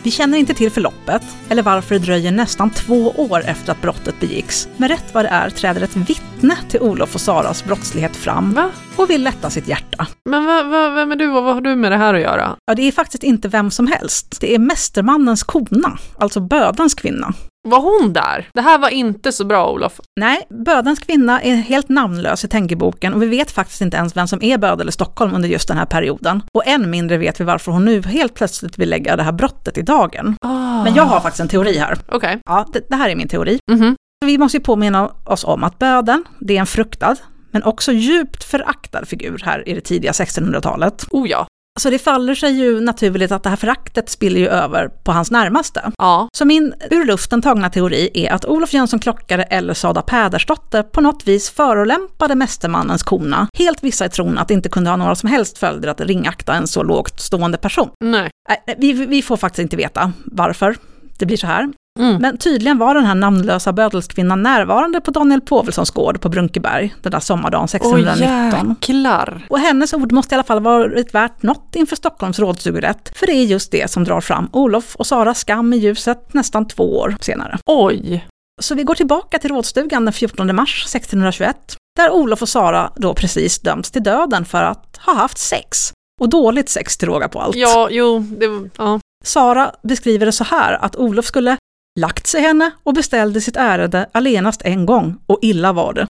Vi 0.02 0.10
känner 0.10 0.38
inte 0.38 0.54
till 0.54 0.70
förloppet, 0.70 1.22
eller 1.48 1.62
varför 1.62 1.94
det 1.94 1.98
dröjer 1.98 2.32
nästan 2.32 2.70
två 2.70 3.10
år 3.10 3.42
efter 3.46 3.72
att 3.72 3.82
brottet 3.82 4.20
begicks. 4.20 4.68
Men 4.76 4.88
rätt 4.88 5.14
vad 5.14 5.24
det 5.24 5.28
är 5.28 5.50
träder 5.50 5.80
ett 5.82 5.96
vittne 5.96 6.56
till 6.68 6.80
Olof 6.80 7.14
och 7.14 7.20
Saras 7.20 7.64
brottslighet 7.64 8.16
fram 8.16 8.52
Va? 8.52 8.70
och 8.96 9.10
vill 9.10 9.22
lätta 9.22 9.50
sitt 9.50 9.68
hjärta. 9.68 10.06
Men 10.24 10.44
va, 10.44 10.62
va, 10.62 10.88
vem 10.88 11.12
är 11.12 11.16
du 11.16 11.28
och 11.28 11.44
vad 11.44 11.54
har 11.54 11.60
du 11.60 11.76
med 11.76 11.92
det 11.92 11.96
här 11.96 12.14
att 12.14 12.20
göra? 12.20 12.56
Ja, 12.66 12.74
det 12.74 12.82
är 12.82 12.92
faktiskt 12.92 13.22
inte 13.22 13.48
vem 13.48 13.70
som 13.70 13.86
helst. 13.86 14.36
Det 14.40 14.54
är 14.54 14.58
mästermannens 14.58 15.42
kona, 15.42 15.98
alltså 16.18 16.40
bödans 16.40 16.94
kvinna. 16.94 17.34
Var 17.68 17.80
hon 17.80 18.12
där? 18.12 18.48
Det 18.54 18.60
här 18.60 18.78
var 18.78 18.88
inte 18.88 19.32
så 19.32 19.44
bra, 19.44 19.70
Olof. 19.70 20.00
Nej, 20.20 20.46
bödans 20.64 20.98
kvinna 20.98 21.42
är 21.42 21.54
helt 21.54 21.88
namnlös 21.88 22.44
i 22.44 22.48
tänkeboken 22.48 23.14
och 23.14 23.22
vi 23.22 23.26
vet 23.26 23.50
faktiskt 23.50 23.80
inte 23.80 23.96
ens 23.96 24.16
vem 24.16 24.28
som 24.28 24.42
är 24.42 24.58
böd 24.58 24.80
eller 24.80 24.92
Stockholm 24.92 25.34
under 25.34 25.48
just 25.48 25.68
den 25.68 25.76
här 25.76 25.86
perioden. 25.86 26.42
Och 26.54 26.66
än 26.66 26.90
mindre 26.90 27.16
vet 27.16 27.40
vi 27.40 27.44
varför 27.44 27.72
hon 27.72 27.84
nu 27.84 28.02
helt 28.02 28.34
plötsligt 28.34 28.78
vill 28.78 28.90
lägga 28.90 29.16
det 29.16 29.22
här 29.22 29.32
brottet 29.32 29.78
i 29.78 29.82
dagen. 29.82 30.36
Men 30.84 30.94
jag 30.94 31.02
har 31.02 31.20
faktiskt 31.20 31.40
en 31.40 31.48
teori 31.48 31.78
här. 31.78 31.98
Okej. 32.08 32.38
Ja, 32.46 32.66
det, 32.72 32.88
det 32.88 32.96
här 32.96 33.08
är 33.10 33.16
min 33.16 33.28
teori. 33.28 33.58
Mhm. 33.70 33.96
Vi 34.26 34.38
måste 34.38 34.56
ju 34.56 34.62
påminna 34.62 35.10
oss 35.24 35.44
om 35.44 35.64
att 35.64 35.78
böden, 35.78 36.24
det 36.38 36.56
är 36.56 36.60
en 36.60 36.66
fruktad, 36.66 37.16
men 37.50 37.62
också 37.62 37.92
djupt 37.92 38.44
föraktad 38.44 39.04
figur 39.04 39.40
här 39.44 39.68
i 39.68 39.74
det 39.74 39.80
tidiga 39.80 40.12
1600-talet. 40.12 41.04
Oh 41.10 41.28
ja. 41.28 41.46
Så 41.78 41.90
det 41.90 41.98
faller 41.98 42.34
sig 42.34 42.52
ju 42.52 42.80
naturligt 42.80 43.32
att 43.32 43.42
det 43.42 43.48
här 43.48 43.56
föraktet 43.56 44.08
spiller 44.08 44.40
ju 44.40 44.48
över 44.48 44.88
på 44.88 45.12
hans 45.12 45.30
närmaste. 45.30 45.92
Ja. 45.98 46.28
Så 46.32 46.44
min 46.44 46.74
ur 46.90 47.04
luften 47.04 47.42
tagna 47.42 47.70
teori 47.70 48.10
är 48.14 48.32
att 48.32 48.44
Olof 48.44 48.72
Jönsson 48.72 48.98
Klockare 48.98 49.42
eller 49.42 49.74
Sada 49.74 50.02
Pädersdotter 50.02 50.82
på 50.82 51.00
något 51.00 51.28
vis 51.28 51.50
förolämpade 51.50 52.34
mästermannens 52.34 53.02
kona, 53.02 53.48
helt 53.58 53.84
vissa 53.84 54.06
i 54.06 54.08
tron 54.08 54.38
att 54.38 54.48
det 54.48 54.54
inte 54.54 54.68
kunde 54.68 54.90
ha 54.90 54.96
några 54.96 55.14
som 55.14 55.28
helst 55.28 55.58
följder 55.58 55.88
att 55.88 56.00
ringakta 56.00 56.54
en 56.54 56.66
så 56.66 56.82
lågt 56.82 57.20
stående 57.20 57.58
person. 57.58 57.90
Nej. 58.04 58.30
Nej, 58.48 58.76
vi, 58.78 58.92
vi 58.92 59.22
får 59.22 59.36
faktiskt 59.36 59.62
inte 59.62 59.76
veta 59.76 60.12
varför 60.24 60.76
det 61.18 61.26
blir 61.26 61.36
så 61.36 61.46
här. 61.46 61.72
Mm. 62.00 62.22
Men 62.22 62.38
tydligen 62.38 62.78
var 62.78 62.94
den 62.94 63.04
här 63.04 63.14
namnlösa 63.14 63.72
bödelskvinnan 63.72 64.42
närvarande 64.42 65.00
på 65.00 65.10
Daniel 65.10 65.40
Povelssons 65.40 65.90
gård 65.90 66.20
på 66.20 66.28
Brunkeberg 66.28 66.94
den 67.02 67.12
där 67.12 67.20
sommardagen 67.20 67.62
Åh 67.62 67.76
1619. 67.76 68.76
jäklar. 68.80 69.46
och 69.50 69.58
hennes 69.58 69.92
ord 69.92 70.12
måste 70.12 70.34
i 70.34 70.36
alla 70.36 70.44
fall 70.44 70.60
varit 70.60 71.14
värt 71.14 71.42
något 71.42 71.76
inför 71.76 71.96
Stockholms 71.96 72.38
rådsugerätt, 72.38 73.18
för 73.18 73.26
det 73.26 73.32
är 73.32 73.44
just 73.44 73.72
det 73.72 73.90
som 73.90 74.04
drar 74.04 74.20
fram 74.20 74.48
Olof 74.52 74.96
och 74.96 75.06
Saras 75.06 75.38
skam 75.38 75.72
i 75.72 75.76
ljuset 75.76 76.34
nästan 76.34 76.68
två 76.68 76.98
år 76.98 77.16
senare. 77.20 77.58
Oj. 77.66 78.26
Så 78.60 78.74
vi 78.74 78.82
går 78.82 78.94
tillbaka 78.94 79.38
till 79.38 79.50
rådstugan 79.50 80.04
den 80.04 80.12
14 80.12 80.56
mars 80.56 80.82
1621, 80.84 81.76
där 81.96 82.10
Olof 82.10 82.42
och 82.42 82.48
Sara 82.48 82.92
då 82.96 83.14
precis 83.14 83.58
dömts 83.58 83.90
till 83.90 84.02
döden 84.02 84.44
för 84.44 84.62
att 84.62 85.00
ha 85.06 85.14
haft 85.14 85.38
sex. 85.38 85.92
Och 86.20 86.28
dåligt 86.28 86.68
sex 86.68 86.96
till 86.96 87.08
råga 87.08 87.28
på 87.28 87.40
allt. 87.40 87.56
Ja, 87.56 87.88
jo, 87.90 88.18
det 88.18 88.70
ja. 88.76 89.00
Sara 89.24 89.72
beskriver 89.82 90.26
det 90.26 90.32
så 90.32 90.44
här 90.44 90.84
att 90.84 90.96
Olof 90.96 91.24
skulle 91.24 91.56
lagt 92.00 92.26
sig 92.26 92.40
henne 92.40 92.70
och 92.82 92.94
beställde 92.94 93.40
sitt 93.40 93.56
ärende 93.56 94.06
allenast 94.12 94.62
en 94.64 94.86
gång, 94.86 95.16
och 95.26 95.38
illa 95.42 95.72
var 95.72 95.92
det. 95.92 96.06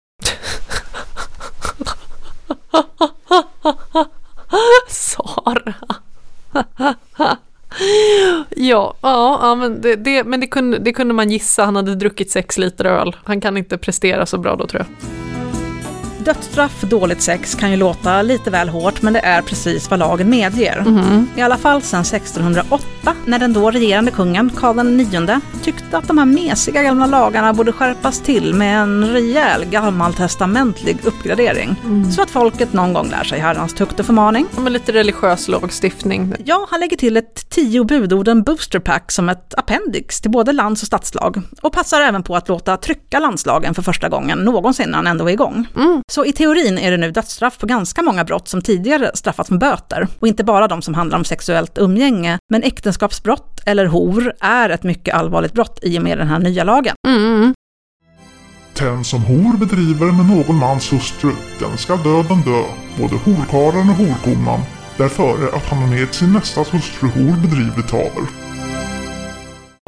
Sara. 4.88 5.74
ja, 8.50 8.96
ja, 9.02 9.40
ja, 9.42 9.56
men, 9.56 9.82
det, 9.82 9.96
det, 9.96 10.24
men 10.24 10.40
det, 10.40 10.48
kunde, 10.48 10.80
det 10.80 10.94
kunde 10.94 11.14
man 11.14 11.32
gissa. 11.32 11.66
Han 11.66 11.76
hade 11.76 11.96
druckit 11.96 12.32
sex 12.32 12.58
liter 12.58 12.86
öl. 12.86 13.16
Han 13.24 13.42
kan 13.42 13.58
inte 13.58 13.78
prestera 13.78 14.26
så 14.26 14.38
bra 14.38 14.56
då 14.56 14.68
tror 14.68 14.82
jag. 14.82 14.88
Dödsstraff 16.24 16.82
dåligt 16.82 17.22
sex 17.22 17.56
kan 17.56 17.72
ju 17.72 17.78
låta 17.78 18.22
lite 18.22 18.50
väl 18.50 18.70
hårt, 18.70 19.02
men 19.02 19.14
det 19.14 19.20
är 19.20 19.42
precis 19.42 19.90
vad 19.90 20.00
lagen 20.00 20.30
medger. 20.30 20.82
Mhm. 20.82 21.28
I 21.36 21.42
alla 21.42 21.58
fall 21.58 21.82
sedan 21.82 22.02
1608, 22.02 23.16
när 23.26 23.40
den 23.40 23.54
då 23.54 23.72
regerande 23.72 24.12
kungen, 24.12 24.52
Karl 24.56 25.00
IX, 25.00 25.44
tyckte 25.64 25.98
att 25.98 26.08
de 26.08 26.18
här 26.18 26.26
mesiga 26.26 26.84
gamla 26.84 27.06
lagarna 27.06 27.54
borde 27.54 27.72
skärpas 27.72 28.20
till 28.20 28.54
med 28.54 28.82
en 28.82 29.08
rejäl 29.14 29.66
gammaltestamentlig 29.66 30.98
uppgradering. 31.04 31.76
Så 32.16 32.22
att 32.22 32.30
folket 32.30 32.74
någon 32.74 32.94
gång 32.94 33.10
lär 33.10 33.24
sig 33.24 33.40
Herrans 33.40 33.74
tukt 33.74 34.00
och 34.00 34.06
förmaning. 34.06 34.46
Ja, 34.56 34.62
men 34.62 34.74
lite 34.74 34.92
religiös 34.92 35.48
lagstiftning. 35.48 36.34
Ja, 36.46 36.68
han 36.70 36.80
lägger 36.80 36.98
till 36.98 37.18
ett 37.18 37.50
tio 37.50 37.84
budorden 37.84 38.44
boosterpack 38.44 39.12
som 39.12 39.30
ett 39.30 39.54
appendix 39.58 40.22
till 40.22 40.32
både 40.32 40.52
lands 40.52 40.82
och 40.82 40.88
stadslag 40.88 41.42
och 41.62 41.74
passar 41.74 42.02
även 42.02 42.24
på 42.24 42.36
att 42.36 42.50
låta 42.50 42.78
trycka 42.78 43.20
landslagen 43.20 43.74
för 43.74 43.82
första 43.82 44.10
gången 44.10 44.38
någonsin 44.40 44.90
när 44.90 44.96
han 44.96 45.08
ändå 45.08 45.30
är 45.30 45.34
igång. 45.34 45.68
Mm. 45.76 46.02
Så 46.14 46.26
i 46.26 46.34
teorin 46.34 46.78
är 46.78 46.92
det 46.92 46.98
nu 46.98 47.12
dödsstraff 47.12 47.58
på 47.58 47.66
ganska 47.66 48.02
många 48.02 48.24
brott 48.24 48.48
som 48.48 48.62
tidigare 48.62 49.12
straffats 49.14 49.50
med 49.50 49.60
böter. 49.60 50.08
Och 50.20 50.28
inte 50.28 50.44
bara 50.44 50.68
de 50.68 50.82
som 50.82 50.94
handlar 50.94 51.18
om 51.18 51.26
sexuellt 51.26 51.78
umgänge, 51.78 52.38
men 52.52 52.64
äktenskapsbrott 52.64 53.62
eller 53.66 53.86
hor 53.86 54.34
är 54.40 54.70
ett 54.70 54.84
mycket 54.84 55.16
allvarligt 55.16 55.54
brott 55.54 55.80
i 55.82 56.00
och 56.00 56.04
med 56.04 56.18
den 56.18 56.28
här 56.28 56.40
nya 56.40 56.64
lagen. 56.64 56.96
Mm. 57.08 57.54
Den 58.80 59.04
som 59.04 59.22
hor 59.22 59.58
bedriver 59.58 60.12
med 60.12 60.26
någon 60.26 60.56
mans 60.56 60.94
hustru, 60.94 61.32
den 61.60 61.78
ska 61.78 61.96
döden 61.96 62.42
dö, 62.42 62.64
både 62.98 63.16
horkarlen 63.16 63.90
och 63.90 63.96
horkonan, 63.96 64.60
därför 64.98 65.56
att 65.56 65.66
han 65.66 65.90
med 65.90 66.14
sin 66.14 66.34
nästas 66.34 66.74
hustru 66.74 67.10
hor 67.10 67.42
bedrivit 67.42 67.92
haver. 67.92 68.53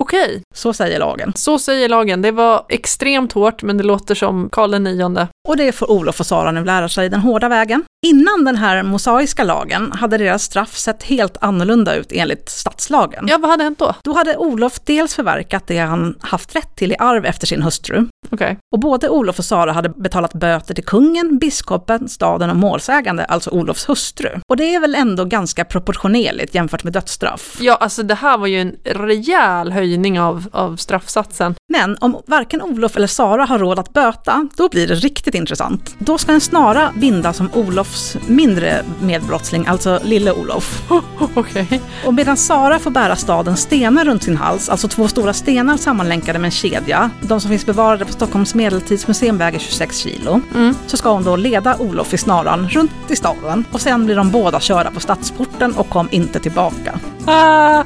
Okej, 0.01 0.41
Så 0.55 0.73
säger 0.73 0.99
lagen. 0.99 1.33
så 1.35 1.59
säger 1.59 1.89
lagen. 1.89 2.21
Det 2.21 2.31
var 2.31 2.65
extremt 2.69 3.33
hårt, 3.33 3.63
men 3.63 3.77
det 3.77 3.83
låter 3.83 4.15
som 4.15 4.49
Karl 4.51 4.73
IX. 4.87 5.29
Och 5.47 5.57
det 5.57 5.71
får 5.71 5.91
Olof 5.91 6.19
och 6.19 6.25
Sara 6.25 6.51
nu 6.51 6.65
lära 6.65 6.89
sig 6.89 7.09
den 7.09 7.19
hårda 7.19 7.49
vägen. 7.49 7.83
Innan 8.05 8.45
den 8.45 8.55
här 8.55 8.83
mosaiska 8.83 9.43
lagen 9.43 9.91
hade 9.91 10.17
deras 10.17 10.43
straff 10.43 10.77
sett 10.77 11.03
helt 11.03 11.37
annorlunda 11.41 11.95
ut 11.95 12.11
enligt 12.11 12.49
stadslagen. 12.49 13.25
Ja, 13.27 13.37
vad 13.37 13.51
hade 13.51 13.63
hänt 13.63 13.79
då? 13.79 13.95
Då 14.03 14.13
hade 14.13 14.37
Olof 14.37 14.79
dels 14.85 15.15
förverkat 15.15 15.67
det 15.67 15.77
han 15.77 16.17
haft 16.19 16.55
rätt 16.55 16.75
till 16.75 16.91
i 16.91 16.95
arv 16.99 17.25
efter 17.25 17.47
sin 17.47 17.61
hustru. 17.61 18.07
Okej. 18.29 18.57
Och 18.73 18.79
både 18.79 19.09
Olof 19.09 19.39
och 19.39 19.45
Sara 19.45 19.71
hade 19.71 19.89
betalat 19.89 20.33
böter 20.33 20.73
till 20.73 20.85
kungen, 20.85 21.37
biskopen, 21.37 22.09
staden 22.09 22.49
och 22.49 22.55
målsägande, 22.55 23.25
alltså 23.25 23.49
Olofs 23.49 23.89
hustru. 23.89 24.29
Och 24.47 24.57
det 24.57 24.75
är 24.75 24.79
väl 24.79 24.95
ändå 24.95 25.25
ganska 25.25 25.65
proportionerligt 25.65 26.55
jämfört 26.55 26.83
med 26.83 26.93
dödsstraff. 26.93 27.57
Ja, 27.59 27.75
alltså 27.75 28.03
det 28.03 28.15
här 28.15 28.37
var 28.37 28.47
ju 28.47 28.61
en 28.61 28.75
rejäl 28.83 29.71
höjning 29.71 30.19
av, 30.19 30.47
av 30.51 30.75
straffsatsen. 30.75 31.55
Men 31.77 31.97
om 32.01 32.21
varken 32.27 32.61
Olof 32.61 32.95
eller 32.97 33.07
Sara 33.07 33.45
har 33.45 33.59
råd 33.59 33.79
att 33.79 33.93
böta, 33.93 34.47
då 34.57 34.69
blir 34.69 34.87
det 34.87 34.95
riktigt 34.95 35.35
intressant. 35.35 35.95
Då 35.99 36.17
ska 36.17 36.31
en 36.31 36.41
snara 36.41 36.91
bindas 36.95 37.37
som 37.37 37.49
Olofs 37.53 38.17
mindre 38.27 38.83
medbrottsling, 39.01 39.67
alltså 39.67 39.99
lille 40.03 40.31
Olof. 40.31 40.81
Okej. 41.35 41.81
Och 42.05 42.13
medan 42.13 42.37
Sara 42.37 42.79
får 42.79 42.91
bära 42.91 43.15
stadens 43.15 43.61
stenar 43.61 44.05
runt 44.05 44.23
sin 44.23 44.37
hals, 44.37 44.69
alltså 44.69 44.87
två 44.87 45.07
stora 45.07 45.33
stenar 45.33 45.77
sammanlänkade 45.77 46.39
med 46.39 46.47
en 46.47 46.51
kedja, 46.51 47.09
de 47.21 47.41
som 47.41 47.49
finns 47.49 47.65
bevarade 47.65 48.05
på 48.05 48.11
Stockholms 48.11 48.55
medeltidsmuseum 48.55 49.37
väger 49.37 49.59
26 49.59 49.97
kilo, 49.97 50.41
Mm. 50.55 50.75
så 50.87 50.97
ska 50.97 51.09
hon 51.09 51.23
då 51.23 51.35
leda 51.35 51.75
Olof 51.77 52.13
i 52.13 52.17
snaran 52.17 52.69
runt 52.69 52.91
i 53.07 53.15
staden 53.15 53.65
och 53.71 53.81
sen 53.81 54.05
blir 54.05 54.15
de 54.15 54.31
båda 54.31 54.59
körda 54.59 54.91
på 54.91 54.99
stadsporten 54.99 55.73
och 55.75 55.89
kom 55.89 56.07
inte 56.11 56.39
tillbaka. 56.39 56.99
Ah. 57.25 57.83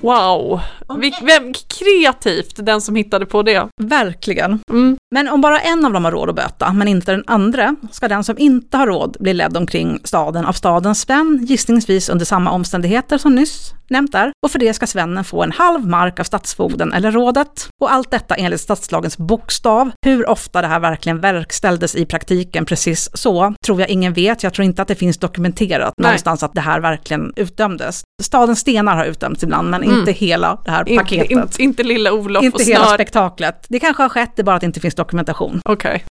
Wow. 0.00 0.60
Vem, 1.22 1.52
kreativt, 1.78 2.66
den 2.66 2.80
som 2.80 2.96
hittade 2.96 3.26
på 3.26 3.42
det. 3.42 3.68
Verkligen. 3.82 4.58
Mm. 4.70 4.96
Men 5.14 5.28
om 5.28 5.40
bara 5.40 5.60
en 5.60 5.84
av 5.84 5.92
dem 5.92 6.04
har 6.04 6.12
råd 6.12 6.28
att 6.28 6.36
böta, 6.36 6.72
men 6.72 6.88
inte 6.88 7.12
den 7.12 7.24
andra, 7.26 7.76
ska 7.90 8.08
den 8.08 8.24
som 8.24 8.38
inte 8.38 8.76
har 8.76 8.86
råd 8.86 9.16
bli 9.20 9.34
ledd 9.34 9.56
omkring 9.56 9.98
staden 10.04 10.44
av 10.46 10.52
stadens 10.52 11.00
Sven, 11.00 11.38
gissningsvis 11.46 12.08
under 12.08 12.24
samma 12.24 12.50
omständigheter 12.50 13.18
som 13.18 13.34
nyss 13.34 13.74
nämnt 13.88 14.12
där. 14.12 14.32
Och 14.46 14.50
för 14.50 14.58
det 14.58 14.74
ska 14.74 14.86
svennen 14.86 15.24
få 15.24 15.42
en 15.42 15.52
halv 15.52 15.86
mark 15.86 16.20
av 16.20 16.24
stadsfogden 16.24 16.92
eller 16.92 17.12
rådet. 17.12 17.68
Och 17.82 17.92
allt 17.92 18.10
detta 18.10 18.34
enligt 18.34 18.60
stadslagens 18.60 19.18
bokstav. 19.18 19.90
Hur 20.06 20.28
ofta 20.30 20.62
det 20.62 20.68
här 20.68 20.80
verkligen 20.80 21.20
verkställdes 21.20 21.94
i 21.94 22.06
praktiken 22.06 22.64
precis 22.64 23.10
så, 23.14 23.54
tror 23.66 23.80
jag 23.80 23.90
ingen 23.90 24.12
vet. 24.12 24.42
Jag 24.42 24.54
tror 24.54 24.64
inte 24.64 24.82
att 24.82 24.88
det 24.88 24.94
finns 24.94 25.18
dokumenterat 25.18 25.94
Nej. 25.96 26.04
någonstans 26.04 26.42
att 26.42 26.54
det 26.54 26.60
här 26.60 26.80
verkligen 26.80 27.32
utdömdes. 27.36 28.02
Stadens 28.22 28.58
stenar 28.58 28.96
har 28.96 29.04
utdömts 29.04 29.42
ibland, 29.42 29.70
men 29.70 29.82
Mm. 29.82 29.98
inte 29.98 30.12
hela 30.12 30.58
det 30.64 30.70
här 30.70 30.81
In, 30.88 30.98
paketet. 30.98 31.30
inte, 31.30 31.62
inte 31.62 31.82
lilla 31.82 32.12
Olof 32.12 32.44
inte 32.44 32.54
och 32.56 32.62
hela 32.62 32.84
snör. 32.84 32.94
spektaklet. 32.94 33.66
Det 33.68 33.80
kanske 33.80 34.02
har 34.02 34.08
skett, 34.08 34.30
det 34.36 34.42
är 34.42 34.44
bara 34.44 34.56
att 34.56 34.60
det 34.60 34.66
inte 34.66 34.80
finns 34.80 34.94
dokumentation. 34.94 35.60
Okej. 35.64 36.04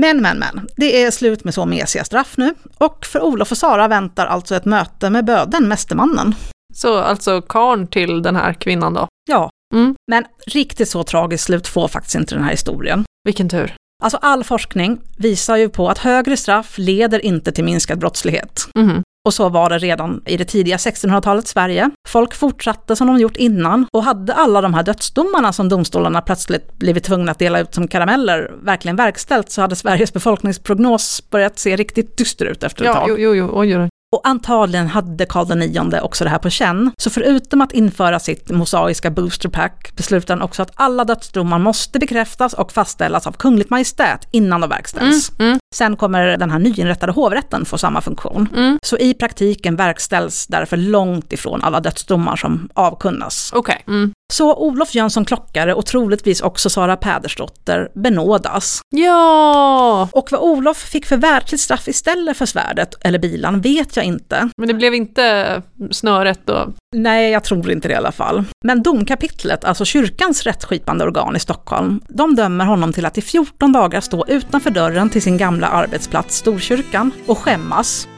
Men, 0.00 0.22
men, 0.22 0.38
men. 0.38 0.66
Det 0.76 1.02
är 1.02 1.10
slut 1.10 1.44
med 1.44 1.54
så 1.54 1.66
mesiga 1.66 2.04
straff 2.04 2.34
nu. 2.36 2.54
Och 2.78 3.06
för 3.06 3.22
Olof 3.22 3.50
och 3.50 3.58
Sara 3.58 3.88
väntar 3.88 4.26
alltså 4.26 4.54
ett 4.54 4.64
möte 4.64 5.10
med 5.10 5.24
böden, 5.24 5.68
mästermannen. 5.68 6.34
Så 6.74 6.98
alltså 6.98 7.42
karn 7.42 7.86
till 7.86 8.22
den 8.22 8.36
här 8.36 8.52
kvinnan 8.52 8.94
då. 8.94 9.08
Ja. 9.30 9.50
Mm. 9.74 9.94
Men 10.10 10.24
riktigt 10.46 10.88
så 10.88 11.02
tragiskt 11.04 11.44
slut 11.44 11.68
får 11.68 11.88
faktiskt 11.88 12.14
inte 12.14 12.34
den 12.34 12.44
här 12.44 12.50
historien. 12.50 13.04
Vilken 13.24 13.48
tur. 13.48 13.74
Alltså 14.02 14.18
all 14.22 14.44
forskning 14.44 15.00
visar 15.18 15.56
ju 15.56 15.68
på 15.68 15.88
att 15.88 15.98
högre 15.98 16.36
straff 16.36 16.74
leder 16.78 17.24
inte 17.24 17.52
till 17.52 17.64
minskad 17.64 17.98
brottslighet. 17.98 18.68
Mhm. 18.74 19.02
Och 19.26 19.34
så 19.34 19.48
var 19.48 19.70
det 19.70 19.78
redan 19.78 20.22
i 20.26 20.36
det 20.36 20.44
tidiga 20.44 20.76
1600-talets 20.76 21.50
Sverige. 21.50 21.90
Folk 22.08 22.34
fortsatte 22.34 22.96
som 22.96 23.06
de 23.06 23.18
gjort 23.20 23.36
innan 23.36 23.86
och 23.92 24.04
hade 24.04 24.34
alla 24.34 24.60
de 24.60 24.74
här 24.74 24.82
dödsdomarna 24.82 25.52
som 25.52 25.68
domstolarna 25.68 26.20
plötsligt 26.20 26.78
blivit 26.78 27.04
tvungna 27.04 27.32
att 27.32 27.38
dela 27.38 27.60
ut 27.60 27.74
som 27.74 27.88
karameller 27.88 28.50
verkligen 28.62 28.96
verkställt 28.96 29.50
så 29.50 29.60
hade 29.60 29.76
Sveriges 29.76 30.12
befolkningsprognos 30.12 31.30
börjat 31.30 31.58
se 31.58 31.76
riktigt 31.76 32.16
dyster 32.16 32.46
ut 32.46 32.62
efter 32.62 32.82
ett 32.84 32.86
Ja, 32.86 32.94
tag. 32.94 33.20
jo, 33.20 33.34
jo, 33.34 33.50
oj, 33.54 33.76
oj. 33.78 33.88
Och 34.16 34.28
antagligen 34.28 34.86
hade 34.86 35.26
Karl 35.26 35.62
IX 35.62 36.02
också 36.02 36.24
det 36.24 36.30
här 36.30 36.38
på 36.38 36.50
känn. 36.50 36.90
Så 36.98 37.10
förutom 37.10 37.60
att 37.60 37.72
införa 37.72 38.18
sitt 38.18 38.50
mosaiska 38.50 39.10
boosterpack 39.10 39.92
beslutade 39.96 40.32
han 40.32 40.42
också 40.42 40.62
att 40.62 40.70
alla 40.74 41.04
dödsdomar 41.04 41.58
måste 41.58 41.98
bekräftas 41.98 42.52
och 42.54 42.72
fastställas 42.72 43.26
av 43.26 43.32
kungligt 43.32 43.70
majestät 43.70 44.28
innan 44.30 44.60
de 44.60 44.70
verkställs. 44.70 45.32
Mm, 45.38 45.48
mm, 45.48 45.58
Sen 45.74 45.96
kommer 45.96 46.36
den 46.36 46.50
här 46.50 46.58
nyinrättade 46.58 47.12
hovrätten 47.12 47.64
få 47.64 47.78
samma 47.78 48.00
funktion. 48.00 48.48
mm. 48.56 48.78
Så 48.82 48.98
i 48.98 49.14
praktiken 49.14 49.76
verkställs 49.76 50.46
därför 50.46 50.76
långt 50.76 51.32
ifrån 51.32 51.62
alla 51.62 51.80
dödsdomar 51.80 52.36
som 52.36 52.68
avkunnas. 52.74 53.52
Okej. 53.54 53.84
Så 54.30 54.54
Olof 54.54 54.94
Jönsson 54.94 55.24
Klockare 55.24 55.74
och 55.74 55.86
troligtvis 55.86 56.40
också 56.40 56.70
Sara 56.70 56.96
Pädersdotter 56.96 57.88
benådas. 57.94 58.80
Ja, 58.96 60.08
Och 60.12 60.28
vad 60.32 60.40
Olof 60.40 60.76
fick 60.76 61.06
för 61.06 61.16
världsligt 61.16 61.62
straff 61.62 61.88
istället 61.88 62.36
för 62.36 62.46
svärdet 62.46 62.94
eller 63.00 63.18
bilan 63.18 63.60
vet 63.60 63.96
jag 63.96 64.04
inte. 64.04 64.48
men 64.56 64.68
det 64.68 64.74
blev 64.74 64.94
inte 64.94 65.62
snöret 65.90 66.40
då. 66.44 66.72
Nej, 66.96 67.30
jag 67.30 67.44
tror 67.44 67.70
inte 67.70 67.88
det 67.88 67.92
i 67.92 67.96
alla 67.96 68.12
fall. 68.12 68.44
Men 68.64 68.82
domkapitlet, 68.82 69.64
alltså 69.64 69.84
kyrkans 69.84 70.42
rättsskipande 70.42 71.04
organ 71.04 71.36
i 71.36 71.40
Stockholm, 71.40 72.00
de 72.08 72.34
dömer 72.34 72.64
honom 72.64 72.92
till 72.92 73.06
att 73.06 73.18
i 73.18 73.22
14 73.22 73.72
dagar 73.72 74.00
stå 74.00 74.26
utanför 74.26 74.70
dörren 74.70 75.10
till 75.10 75.22
sin 75.22 75.36
gamla 75.36 75.66
arbetsplats 75.66 76.36
Storkyrkan 76.36 77.10
och 77.26 77.38
skämmas. 77.38 78.08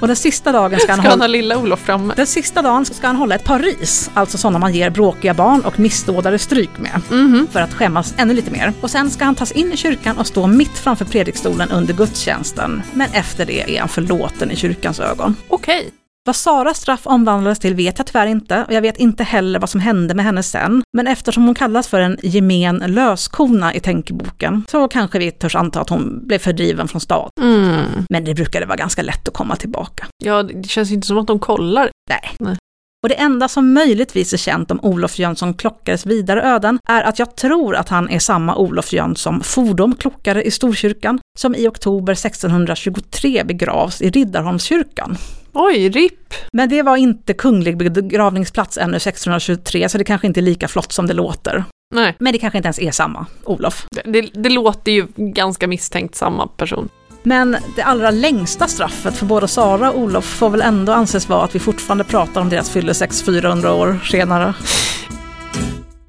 Och 0.00 0.06
den 0.06 0.16
sista 0.16 0.52
dagen 0.52 0.80
ska 0.80 0.92
han 0.92 1.00
Ska 1.00 1.08
han 1.10 1.20
ha 1.20 1.26
lilla 1.26 1.58
Olof 1.58 1.80
framme? 1.80 2.14
den 2.16 2.26
sista 2.26 2.62
dagen 2.62 2.84
ska 2.84 3.06
han 3.06 3.16
hålla 3.16 3.34
ett 3.34 3.44
par 3.44 3.58
ris, 3.58 4.10
alltså 4.14 4.38
sådana 4.38 4.58
man 4.58 4.74
ger 4.74 4.90
bråkiga 4.90 5.34
barn 5.34 5.60
och 5.60 5.80
missdådare 5.80 6.38
stryk 6.38 6.70
med, 6.78 7.00
Mhm. 7.10 7.46
för 7.52 7.60
att 7.60 7.74
skämmas 7.74 8.14
ännu 8.16 8.34
lite 8.34 8.50
mer. 8.50 8.72
Och 8.80 8.90
sen 8.90 9.10
ska 9.10 9.24
han 9.24 9.34
tas 9.34 9.52
in 9.52 9.72
i 9.72 9.76
kyrkan 9.76 10.18
och 10.18 10.26
stå 10.26 10.46
mitt 10.46 10.78
framför 10.78 11.04
predikstolen 11.04 11.70
under 11.70 11.94
gudstjänsten. 11.94 12.82
Men 12.92 13.10
efter 13.12 13.46
det 13.46 13.76
är 13.76 13.80
han 13.80 13.88
förlåten 13.88 14.50
i 14.50 14.56
kyrkans 14.56 15.00
ögon. 15.00 15.36
Okej. 15.48 15.90
Vad 16.24 16.36
Saras 16.36 16.80
straff 16.80 17.00
omvandlades 17.04 17.58
till 17.58 17.74
vet 17.74 17.98
jag 17.98 18.06
tyvärr 18.06 18.26
inte 18.26 18.64
och 18.68 18.72
jag 18.72 18.82
vet 18.82 18.96
inte 18.96 19.24
heller 19.24 19.58
vad 19.58 19.70
som 19.70 19.80
hände 19.80 20.14
med 20.14 20.24
henne 20.24 20.42
sen. 20.42 20.82
Men 20.92 21.06
eftersom 21.06 21.44
hon 21.44 21.54
kallas 21.54 21.88
för 21.88 22.00
en 22.00 22.18
gemen 22.22 22.82
löskona 22.86 23.74
i 23.74 23.80
tänkeboken 23.80 24.64
så 24.70 24.88
kanske 24.88 25.18
vi 25.18 25.30
törs 25.30 25.56
anta 25.56 25.80
att 25.80 25.88
hon 25.88 26.26
blev 26.26 26.38
fördriven 26.38 26.88
från 26.88 27.00
stad. 27.00 27.30
Mm. 27.40 27.84
Men 28.10 28.24
det 28.24 28.34
brukade 28.34 28.66
vara 28.66 28.76
ganska 28.76 29.02
lätt 29.02 29.28
att 29.28 29.34
komma 29.34 29.56
tillbaka. 29.56 30.06
Ja, 30.24 30.42
det 30.42 30.68
känns 30.68 30.90
inte 30.90 31.06
som 31.06 31.18
att 31.18 31.26
de 31.26 31.38
kollar. 31.38 31.90
Nej. 32.08 32.36
Nej. 32.38 32.56
Och 33.02 33.08
det 33.08 33.14
enda 33.14 33.48
som 33.48 33.72
möjligtvis 33.72 34.32
är 34.32 34.36
känt 34.36 34.70
om 34.70 34.80
Olof 34.82 35.18
Jönsson 35.18 35.54
Klockares 35.54 36.06
vidare 36.06 36.42
öden 36.42 36.78
är 36.88 37.02
att 37.02 37.18
jag 37.18 37.36
tror 37.36 37.76
att 37.76 37.88
han 37.88 38.08
är 38.08 38.18
samma 38.18 38.56
Olof 38.56 38.92
Jönsson 38.92 39.42
Fordom 39.42 39.94
Klockare 39.94 40.42
i 40.42 40.50
Storkyrkan 40.50 41.20
som 41.38 41.54
i 41.54 41.68
oktober 41.68 42.12
1623 42.12 43.44
begravs 43.44 44.02
i 44.02 44.10
Riddarholmskyrkan. 44.10 45.16
Oj, 45.52 45.88
RIP. 45.88 46.34
Men 46.52 46.68
det 46.68 46.82
var 46.82 46.96
inte 46.96 47.34
kunglig 47.34 47.76
begravningsplats 47.76 48.78
ännu 48.78 48.96
1623 48.96 49.88
så 49.88 49.98
det 49.98 50.04
kanske 50.04 50.26
inte 50.26 50.40
är 50.40 50.42
lika 50.42 50.68
flott 50.68 50.92
som 50.92 51.06
det 51.06 51.14
låter. 51.14 51.64
Nej, 51.94 52.16
Men 52.18 52.32
det 52.32 52.38
kanske 52.38 52.56
inte 52.58 52.66
ens 52.66 52.78
är 52.78 52.90
samma 52.90 53.26
Olof. 53.44 53.86
det, 53.90 54.02
det, 54.02 54.20
det 54.34 54.48
låter 54.48 54.92
ju 54.92 55.06
ganska 55.16 55.66
misstänkt 55.66 56.14
samma 56.14 56.46
person. 56.46 56.88
Men 57.22 57.56
det 57.76 57.82
allra 57.82 58.10
längsta 58.10 58.66
straffet 58.66 59.16
för 59.16 59.26
både 59.26 59.48
Sara 59.48 59.92
och 59.92 59.98
Olof 60.00 60.24
får 60.24 60.50
väl 60.50 60.60
ändå 60.62 60.92
anses 60.92 61.28
vara 61.28 61.44
att 61.44 61.54
vi 61.54 61.58
fortfarande 61.58 62.04
pratar 62.04 62.40
om 62.40 62.48
deras 62.48 62.70
fyllesex 62.70 63.22
400 63.22 63.72
år 63.72 64.00
senare. 64.10 64.54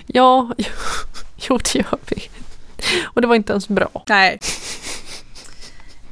Ja, 0.07 0.51
jo 1.49 1.57
det 1.57 1.75
gör 1.75 1.99
vi. 2.09 2.29
Och 3.03 3.21
det 3.21 3.27
var 3.27 3.35
inte 3.35 3.53
ens 3.53 3.67
bra. 3.67 3.89
Nej. 4.09 4.39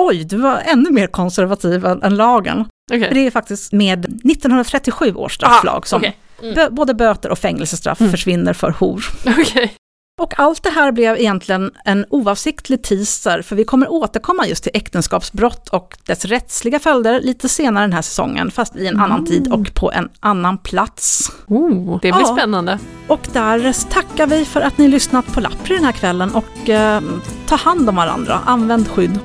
Oj, 0.00 0.24
du 0.24 0.36
var 0.36 0.62
ännu 0.66 0.90
mer 0.90 1.06
konservativ 1.06 1.84
än, 1.86 2.16
lagen. 2.16 2.64
För 2.90 2.96
det 3.14 3.26
är 3.26 3.30
faktiskt 3.30 3.72
med 3.72 3.98
1937 4.04 5.14
års 5.14 5.34
strafflag 5.34 5.86
som 5.86 5.98
okej. 5.98 6.16
Mm. 6.42 6.74
både 6.74 6.94
böter 6.94 7.30
och 7.30 7.38
fängelsestraff 7.38 8.00
Mm. 8.00 8.10
försvinner 8.10 8.52
för 8.52 8.70
hor. 8.70 9.04
Okej. 9.26 9.74
Och 10.18 10.38
allt 10.40 10.62
det 10.62 10.70
här 10.70 10.92
blev 10.92 11.16
egentligen 11.16 11.70
en 11.84 12.04
oavsiktlig 12.10 12.82
teaser, 12.82 13.42
för 13.42 13.56
vi 13.56 13.64
kommer 13.64 13.92
återkomma 13.92 14.46
just 14.46 14.62
till 14.62 14.72
äktenskapsbrott 14.74 15.68
och 15.68 15.98
dess 16.06 16.24
rättsliga 16.24 16.78
följder 16.78 17.20
lite 17.20 17.48
senare 17.48 17.84
den 17.84 17.92
här 17.92 18.02
säsongen, 18.02 18.50
fast 18.50 18.76
i 18.76 18.86
en 18.86 19.00
annan 19.00 19.26
tid 19.26 19.52
och 19.52 19.74
på 19.74 19.92
en 19.92 20.08
annan 20.20 20.58
plats. 20.58 21.32
Oh, 21.46 21.98
det 22.02 22.12
blir 22.12 22.22
Ja. 22.22 22.36
spännande. 22.36 22.78
Och 23.06 23.20
där 23.32 23.90
tackar 23.90 24.26
vi 24.26 24.44
för 24.44 24.60
att 24.60 24.78
ni 24.78 24.88
lyssnat 24.88 25.26
på 25.34 25.40
Lappri 25.40 25.76
den 25.76 25.84
här 25.84 25.92
kvällen 25.92 26.30
och 26.34 26.68
eh, 26.68 27.00
ta 27.48 27.56
hand 27.56 27.88
om 27.88 27.96
varandra, 27.96 28.40
använd 28.46 28.88
skydd. 28.88 29.18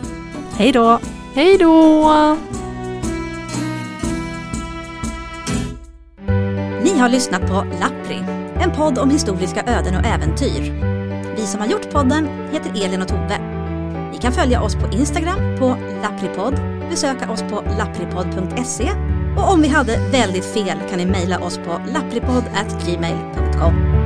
Hej 0.55 0.71
då! 0.71 0.99
Hej 1.35 1.57
då! 1.57 2.37
Ni 6.83 6.99
har 6.99 7.09
lyssnat 7.09 7.41
på 7.41 7.65
Lappri, 7.79 8.23
en 8.63 8.71
podd 8.71 8.97
om 8.97 9.09
historiska 9.09 9.63
öden 9.63 9.95
och 9.95 10.05
äventyr. 10.05 10.73
Vi 11.35 11.45
som 11.45 11.59
har 11.59 11.67
gjort 11.67 11.91
podden 11.91 12.27
heter 12.51 12.85
Elin 12.85 13.01
och 13.01 13.07
Tove. 13.07 13.39
Ni 14.11 14.17
kan 14.17 14.31
följa 14.31 14.61
oss 14.61 14.75
på 14.75 14.87
Instagram 14.91 15.57
på 15.59 15.77
lappripodd, 16.01 16.59
besöka 16.89 17.31
oss 17.31 17.41
på 17.41 17.63
lappripodd.se 17.77 18.91
och 19.37 19.53
om 19.53 19.61
vi 19.61 19.67
hade 19.67 20.09
väldigt 20.11 20.45
fel 20.45 20.77
kan 20.89 20.97
ni 20.97 21.05
mejla 21.05 21.39
oss 21.39 21.57
på 21.57 21.81
lappripodd.gmail.com. 21.93 24.02